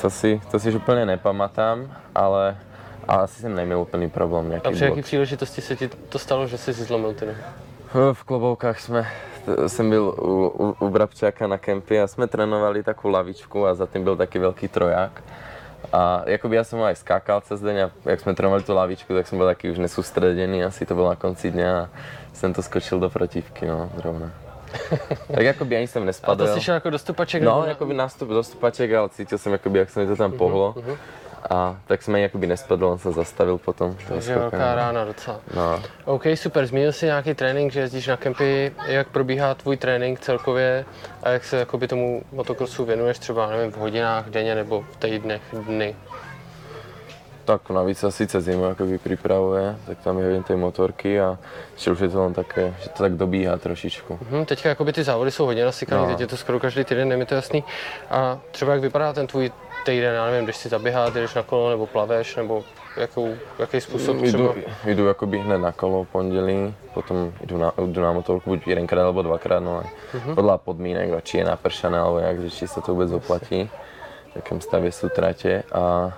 To 0.00 0.10
si, 0.10 0.40
to 0.50 0.58
si 0.58 0.68
už 0.68 0.74
úplně 0.74 1.06
nepamatám, 1.06 1.96
ale, 2.14 2.56
ale 3.08 3.22
asi 3.22 3.40
jsem 3.42 3.54
neměl 3.54 3.80
úplný 3.80 4.10
problém. 4.10 4.48
Nějaký 4.48 4.66
A 4.68 4.70
při 4.70 4.86
blok. 4.86 5.00
příležitosti 5.04 5.60
se 5.60 5.76
ti 5.76 5.88
to 5.88 6.18
stalo, 6.18 6.46
že 6.46 6.58
jsi 6.58 6.74
si 6.74 6.84
zlomil 6.84 7.14
ty 7.14 7.26
nohy? 7.26 7.38
V 8.12 8.24
kloboukách 8.24 8.80
jsme, 8.80 9.06
jsem 9.66 9.90
byl 9.90 10.02
u, 10.02 10.46
u, 10.48 10.76
u 10.86 10.88
Brabčáka 10.88 11.46
na 11.46 11.58
kempě 11.58 12.02
a 12.02 12.06
jsme 12.06 12.26
trénovali 12.26 12.82
takovou 12.82 13.12
lavičku 13.14 13.66
a 13.66 13.74
za 13.74 13.86
tím 13.86 14.04
byl 14.04 14.16
taky 14.16 14.38
velký 14.38 14.68
troják. 14.68 15.22
A 15.92 16.22
jakoby 16.26 16.56
já 16.56 16.64
jsem 16.64 16.82
aj 16.82 16.96
skákal 16.96 17.40
cez 17.40 17.60
deň 17.60 17.80
a 17.80 17.90
jak 18.04 18.20
jsme 18.20 18.34
trénovali 18.34 18.62
tu 18.62 18.74
lavičku, 18.74 19.14
tak 19.14 19.26
jsem 19.26 19.38
byl 19.38 19.46
taky 19.46 19.70
už 19.70 19.78
nesústredený, 19.78 20.64
asi 20.64 20.86
to 20.86 20.94
bylo 20.94 21.08
na 21.08 21.14
konci 21.16 21.50
dňa 21.50 21.80
a 21.80 21.88
jsem 22.32 22.54
to 22.54 22.62
skočil 22.62 23.00
do 23.00 23.10
protivky, 23.10 23.66
no, 23.66 23.90
zrovna. 23.96 24.30
tak 25.34 25.44
jakoby 25.44 25.76
ani 25.76 25.86
jsem 25.86 26.02
A 26.02 26.06
nespadl. 26.06 26.46
to 26.46 26.54
jsi 26.54 26.60
šel 26.60 26.74
jako 26.74 26.90
do 26.90 26.98
stupaček? 26.98 27.42
No, 27.42 27.54
nebo 27.54 27.68
jakoby 27.68 27.94
nástup 27.94 28.28
do 28.28 28.42
stupaček, 28.42 28.92
ale 28.92 29.08
cítil 29.08 29.38
jsem, 29.38 29.52
jakoby, 29.52 29.78
jak 29.78 29.90
se 29.90 30.00
mi 30.00 30.06
to 30.06 30.16
tam 30.16 30.32
pohlo. 30.32 30.74
A 31.50 31.76
tak 31.86 32.02
jsem 32.02 32.14
ani 32.14 32.22
jakoby 32.22 32.46
nespadl, 32.46 32.86
on 32.86 32.98
se 32.98 33.12
zastavil 33.12 33.58
potom. 33.58 33.96
Takže 34.08 34.34
velká 34.34 34.74
rána 34.74 35.04
docela. 35.04 35.40
No, 35.56 35.82
OK, 36.04 36.22
super. 36.34 36.66
Zmínil 36.66 36.92
jsi 36.92 37.06
nějaký 37.06 37.34
trénink, 37.34 37.72
že 37.72 37.80
jezdíš 37.80 38.06
na 38.06 38.16
kempy. 38.16 38.72
Jak 38.86 39.08
probíhá 39.08 39.54
tvůj 39.54 39.76
trénink 39.76 40.20
celkově 40.20 40.84
a 41.22 41.28
jak 41.30 41.44
se 41.44 41.56
jakoby 41.58 41.88
tomu 41.88 42.22
motokrosu 42.32 42.84
věnuješ 42.84 43.18
třeba, 43.18 43.50
nevím, 43.50 43.72
v 43.72 43.76
hodinách 43.76 44.30
denně 44.30 44.54
nebo 44.54 44.84
v 44.92 44.96
týdnech, 44.96 45.42
dny? 45.52 45.96
Tak 47.44 47.68
navíc 47.70 48.00
sa 48.00 48.08
síce 48.08 48.40
zimu 48.40 48.72
akoby 48.72 48.96
pripravuje, 48.98 49.76
tak 49.86 49.98
tam 50.00 50.16
je 50.18 50.24
hodně 50.24 50.56
motorky 50.56 51.20
a 51.20 51.36
že 51.76 51.90
už 51.92 52.00
je 52.00 52.08
to 52.08 52.22
len 52.24 52.32
také, 52.34 52.74
že 52.80 52.88
to 52.88 53.02
tak 53.04 53.12
dobíhá 53.20 53.56
trošičku. 53.60 54.18
Hm, 54.30 54.44
teďka 54.44 54.68
jakoby 54.68 54.92
ty 54.92 55.04
závody 55.04 55.30
jsou 55.30 55.44
hodně 55.44 55.64
nasykaný, 55.64 56.02
No. 56.02 56.08
teď 56.08 56.20
je 56.20 56.26
to 56.26 56.36
skoro 56.36 56.60
každý 56.60 56.84
týden, 56.84 57.10
je 57.10 57.16
mi 57.16 57.26
to 57.26 57.34
jasný. 57.34 57.64
A 58.10 58.40
třeba 58.50 58.72
jak 58.72 58.80
vypadá 58.80 59.12
ten 59.12 59.26
tvůj 59.26 59.52
týden, 59.84 60.14
já 60.14 60.26
nevím, 60.26 60.44
když 60.44 60.56
si 60.56 60.68
zaběhat, 60.68 61.14
jdeš 61.14 61.34
na 61.34 61.42
kolo 61.42 61.70
nebo 61.70 61.86
plaveš, 61.86 62.36
nebo 62.36 62.64
jakou, 62.96 63.34
jaký 63.58 63.80
způsob 63.80 64.16
třeba? 64.22 64.54
Jdu, 64.84 64.94
jdu 64.94 65.06
jakoby 65.06 65.38
hned 65.38 65.58
na 65.58 65.72
kolo 65.72 66.04
v 66.04 66.08
pondělí, 66.08 66.74
potom 66.94 67.32
jdu 67.44 67.58
na, 67.58 67.72
jdu 67.86 68.00
na 68.00 68.12
motorku 68.12 68.50
buď 68.50 68.66
jedenkrát 68.66 69.02
alebo 69.02 69.22
dvakrát, 69.22 69.60
no 69.60 69.82
aj 69.82 69.88
podľa 70.34 70.56
podmínek, 70.58 71.10
a 71.12 71.20
či 71.20 71.38
je 71.38 71.44
napršané 71.44 71.98
alebo 71.98 72.18
jak, 72.18 72.36
že 72.46 72.50
či 72.50 72.64
sa 72.66 72.80
to 72.80 72.94
vôbec 72.94 73.10
oplatí, 73.12 73.66
v 74.32 74.36
jakém 74.36 74.60
stavě 74.60 74.92
jsou 74.92 75.08
tratě 75.08 75.62
a 75.72 76.12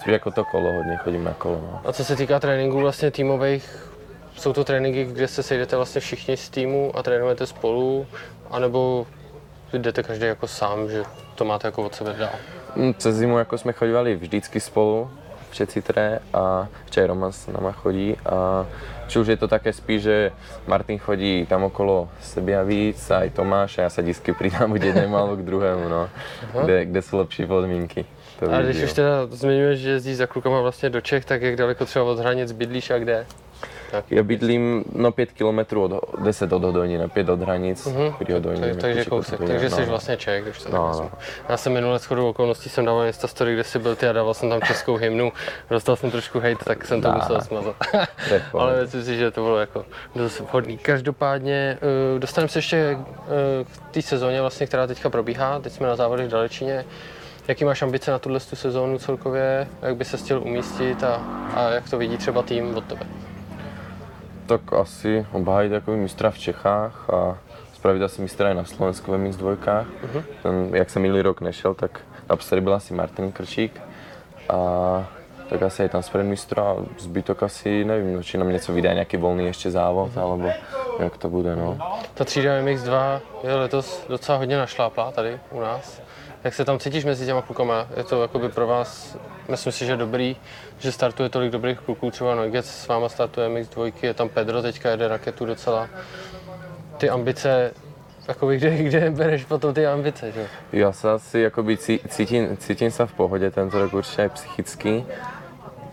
spíš 0.00 0.12
jako 0.12 0.30
to 0.30 0.44
kolo 0.44 0.72
hodně 0.72 0.96
chodím 0.96 1.24
na 1.24 1.32
kolo. 1.32 1.58
No. 1.62 1.80
A 1.84 1.92
co 1.92 2.04
se 2.04 2.16
týká 2.16 2.40
tréninků 2.40 2.80
vlastně 2.80 3.10
týmových, 3.10 3.92
jsou 4.36 4.52
to 4.52 4.64
tréninky, 4.64 5.04
kde 5.04 5.28
se 5.28 5.42
sejdete 5.42 5.76
vlastně 5.76 6.00
všichni 6.00 6.36
z 6.36 6.48
týmu 6.48 6.92
a 6.96 7.02
trénujete 7.02 7.46
spolu, 7.46 8.06
anebo 8.50 9.06
jdete 9.72 10.02
každý 10.02 10.26
jako 10.26 10.46
sám, 10.46 10.90
že 10.90 11.02
to 11.34 11.44
máte 11.44 11.68
jako 11.68 11.82
od 11.82 11.94
sebe 11.94 12.14
dál? 12.18 12.38
Mm, 12.76 12.94
Cez 12.94 13.16
zimu 13.16 13.38
jako 13.38 13.58
jsme 13.58 13.72
chodívali 13.72 14.14
vždycky 14.16 14.60
spolu, 14.60 15.10
všetci 15.50 15.82
tre 15.82 16.20
a 16.36 16.68
ešte 16.84 17.00
aj 17.00 17.06
Roman 17.08 17.32
s 17.32 17.48
nama 17.48 17.72
chodí 17.72 18.12
a 18.28 18.68
či 19.08 19.18
už 19.18 19.26
je 19.26 19.38
to 19.40 19.48
také 19.48 19.72
spíš, 19.72 20.02
že 20.02 20.16
Martin 20.68 20.98
chodí 21.00 21.46
tam 21.48 21.64
okolo 21.64 22.12
sebe 22.20 22.52
víc, 22.64 23.00
aj 23.10 23.30
Tomáš 23.30 23.78
a 23.78 23.82
já 23.82 23.90
se 23.90 24.02
vždycky 24.02 24.32
přidám 24.32 24.70
buď 24.70 24.82
jednému 24.82 25.16
k 25.36 25.42
druhému, 25.42 25.88
no, 25.88 26.08
kde, 26.62 26.84
kde 26.84 27.02
jsou 27.02 27.18
lepší 27.18 27.46
podmínky. 27.46 28.04
To 28.38 28.52
A 28.52 28.62
když 28.62 28.82
už 28.82 28.92
teda 28.92 29.26
zmiňuješ, 29.30 29.78
že 29.80 29.90
jezdíš 29.90 30.16
za 30.16 30.26
klukama 30.26 30.60
vlastně 30.60 30.90
do 30.90 31.00
Čech, 31.00 31.24
tak 31.24 31.42
jak 31.42 31.56
daleko 31.56 31.84
třeba 31.84 32.04
od 32.04 32.18
hranic 32.18 32.52
bydlíš 32.52 32.90
a 32.90 32.98
kde? 32.98 33.26
Ja 34.10 34.22
bydlím 34.22 34.84
no 34.92 35.12
5 35.12 35.32
km 35.32 35.76
od, 35.78 35.92
10 36.24 36.52
od 36.52 36.62
Hodojnina, 36.64 37.08
5 37.08 37.28
od 37.28 37.40
hranic, 37.40 37.86
Mhm. 37.86 38.12
pri 38.18 38.32
Hodojnině. 38.32 38.66
Tak, 38.72 38.80
takže 38.80 39.04
kousek, 39.04 39.40
takže 39.46 39.70
jsi 39.70 39.84
vlastně 39.84 40.16
Čech, 40.16 40.42
když 40.44 40.58
to 40.58 40.64
tak 40.64 40.72
No, 40.72 40.88
vezmu. 40.88 41.10
Já 41.48 41.56
jsem 41.56 41.72
minule 41.72 41.98
shodou 41.98 42.28
okolností 42.28 42.68
jsem 42.68 42.84
dával 42.84 43.06
Insta 43.06 43.28
story, 43.28 43.54
kde 43.54 43.64
jsi 43.64 43.78
byl 43.78 43.96
ty 43.96 44.08
a 44.08 44.12
dával 44.12 44.34
jsem 44.34 44.50
tam 44.50 44.60
českou 44.62 44.96
hymnu. 44.96 45.32
Dostal 45.70 45.96
jsem 45.96 46.10
trošku 46.10 46.38
hate, 46.40 46.64
tak 46.64 46.84
jsem 46.86 47.02
to 47.02 47.08
Dá. 47.08 47.14
musel 47.14 47.40
smazat. 47.40 47.74
V 48.16 48.50
pohodě. 48.50 48.64
Ale 48.72 48.82
myslím 48.82 49.02
si, 49.04 49.16
že 49.16 49.30
to 49.30 49.42
bylo 49.42 49.58
jako 49.58 49.84
dost 50.16 50.40
vhodný. 50.40 50.78
Každopádně 50.78 51.78
eh, 52.16 52.18
dostaneme 52.18 52.48
se 52.48 52.58
ještě 52.58 52.76
eh, 52.98 53.64
k 53.64 53.94
té 53.94 54.02
sezóně, 54.02 54.40
vlastně, 54.40 54.66
která 54.66 54.86
teďka 54.86 55.10
probíhá. 55.10 55.58
Teď 55.58 55.72
jsme 55.72 55.86
na 55.86 55.96
závodech 55.96 56.26
v 56.26 56.30
Dalečíně. 56.30 56.84
Jaký 57.48 57.64
máš 57.64 57.82
ambice 57.82 58.10
na 58.10 58.18
tuhle 58.18 58.40
tu 58.40 58.56
sezónu 58.56 58.98
celkově? 58.98 59.68
Jak 59.82 59.96
by 59.96 60.04
se 60.04 60.16
chtěl 60.16 60.42
umístit 60.42 61.04
a, 61.04 61.14
a 61.54 61.70
jak 61.70 61.90
to 61.90 61.98
vidí 61.98 62.16
třeba 62.16 62.42
tým 62.42 62.76
od 62.76 62.84
tebe? 62.84 63.06
Tak 64.46 64.72
asi 64.72 65.26
obhájit 65.32 65.72
jako 65.72 65.90
mistra 65.90 66.30
v 66.30 66.38
Čechách 66.38 67.10
a 67.10 67.38
spravit 67.74 68.02
asi 68.02 68.22
mistra 68.22 68.48
aj 68.48 68.54
na 68.54 68.64
Slovensku 68.64 69.12
ve 69.12 69.18
MX2. 69.18 69.84
Mhm. 70.02 70.22
Ten, 70.42 70.70
jak 70.72 70.90
jsem 70.90 71.02
minulý 71.02 71.22
rok 71.22 71.40
nešel, 71.40 71.74
tak 71.74 72.00
naposledy 72.30 72.60
byl 72.60 72.74
asi 72.74 72.94
Martin 72.94 73.32
Krčík. 73.32 73.80
A 74.48 74.58
tak 75.50 75.62
asi 75.62 75.82
aj 75.82 75.88
tam 75.88 76.02
spravit 76.02 76.28
mistra 76.30 76.62
a 76.62 76.76
zbytok 76.98 77.42
asi 77.42 77.84
nevím, 77.84 78.14
no, 78.16 78.22
či 78.22 78.38
nám 78.38 78.48
něco 78.48 78.72
vydá 78.72 78.92
nějaký 78.92 79.16
volný 79.16 79.46
ještě 79.46 79.70
závod, 79.70 80.10
Mhm. 80.10 80.18
alebo 80.24 80.48
jak 80.98 81.16
to 81.16 81.28
bude, 81.30 81.56
no. 81.56 81.78
Ta 82.14 82.24
třída 82.24 82.50
MX2 82.62 83.20
je 83.42 83.54
letos 83.54 84.06
docela 84.08 84.38
hodně 84.38 84.56
našláplá 84.56 85.10
tady 85.12 85.40
u 85.50 85.60
nás. 85.60 86.02
Jak 86.46 86.54
se 86.54 86.64
tam 86.64 86.78
cítíš 86.78 87.04
mezi 87.04 87.26
těma 87.26 87.42
klukama? 87.42 87.86
Je 87.96 88.04
to 88.04 88.22
jakoby 88.22 88.48
pro 88.48 88.66
vás, 88.66 89.16
myslím 89.48 89.72
si, 89.72 89.86
že 89.86 89.96
dobrý, 89.96 90.36
že 90.78 90.92
startuje 90.92 91.28
tolik 91.28 91.52
dobrých 91.52 91.78
kluků, 91.78 92.10
třeba 92.10 92.34
Noiget 92.34 92.66
s 92.66 92.88
váma 92.88 93.08
startuje 93.08 93.48
MX2, 93.48 93.92
je 94.02 94.14
tam 94.14 94.28
Pedro 94.28 94.62
teďka 94.62 94.90
jede 94.90 95.08
raketu 95.08 95.46
docela. 95.46 95.88
Ty 96.98 97.10
ambice, 97.10 97.70
jakoby 98.28 98.56
kde, 98.56 98.70
kde 98.76 99.10
bereš 99.10 99.44
potom 99.44 99.74
ty 99.74 99.86
ambice, 99.86 100.32
že? 100.32 100.46
Já 100.72 100.92
se 100.92 101.10
asi 101.10 101.40
jakoby 101.40 101.76
cí- 101.76 102.00
cítím, 102.08 102.56
cítím 102.56 102.90
se 102.90 103.06
v 103.06 103.12
pohodě 103.12 103.50
tento 103.50 103.78
rok 103.78 103.94
určitě 103.94 104.28
psychicky. 104.28 105.04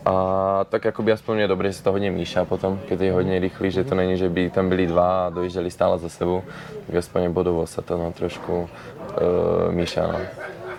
A 0.06 0.66
tak 0.70 0.86
jakoby 0.86 1.12
aspoň 1.12 1.38
je 1.40 1.48
dobré, 1.48 1.70
že 1.70 1.74
se 1.74 1.84
to 1.84 1.92
hodně 1.92 2.12
míšá 2.12 2.46
potom, 2.46 2.80
keď 2.88 3.02
je 3.02 3.14
hodně 3.14 3.40
rychlý, 3.40 3.72
že 3.72 3.84
to 3.84 3.96
není, 3.96 4.18
že 4.18 4.30
by 4.30 4.50
tam 4.50 4.70
byli 4.70 4.88
dva 4.88 5.26
a 5.26 5.30
dojížděli 5.30 5.72
stále 5.72 6.00
za 6.00 6.10
sebou, 6.10 6.44
tak 6.88 6.96
aspoň 6.96 7.32
bodovo 7.32 7.68
se 7.68 7.82
to 7.82 7.98
tam 7.98 8.14
trošku 8.14 8.62
uh, 8.62 9.72
míšá. 9.72 10.08
No. 10.08 10.20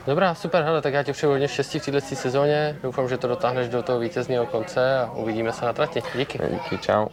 Dobrá, 0.07 0.35
super, 0.35 0.63
hele, 0.63 0.83
tak 0.83 0.95
já 0.95 1.03
ti 1.03 1.13
přeju 1.13 1.33
hodně 1.33 1.49
štěstí 1.49 1.79
v 1.79 1.85
této 1.85 2.01
sezóně. 2.01 2.77
Doufám, 2.83 3.09
že 3.09 3.19
to 3.19 3.29
dotáhneš 3.29 3.69
do 3.69 3.83
toho 3.83 3.99
vítězného 3.99 4.47
konce 4.47 4.99
a 4.99 5.11
uvidíme 5.15 5.53
se 5.53 5.65
na 5.65 5.73
trati. 5.73 6.03
Díky. 6.15 6.39
Díky, 6.51 6.79
čau. 6.79 7.07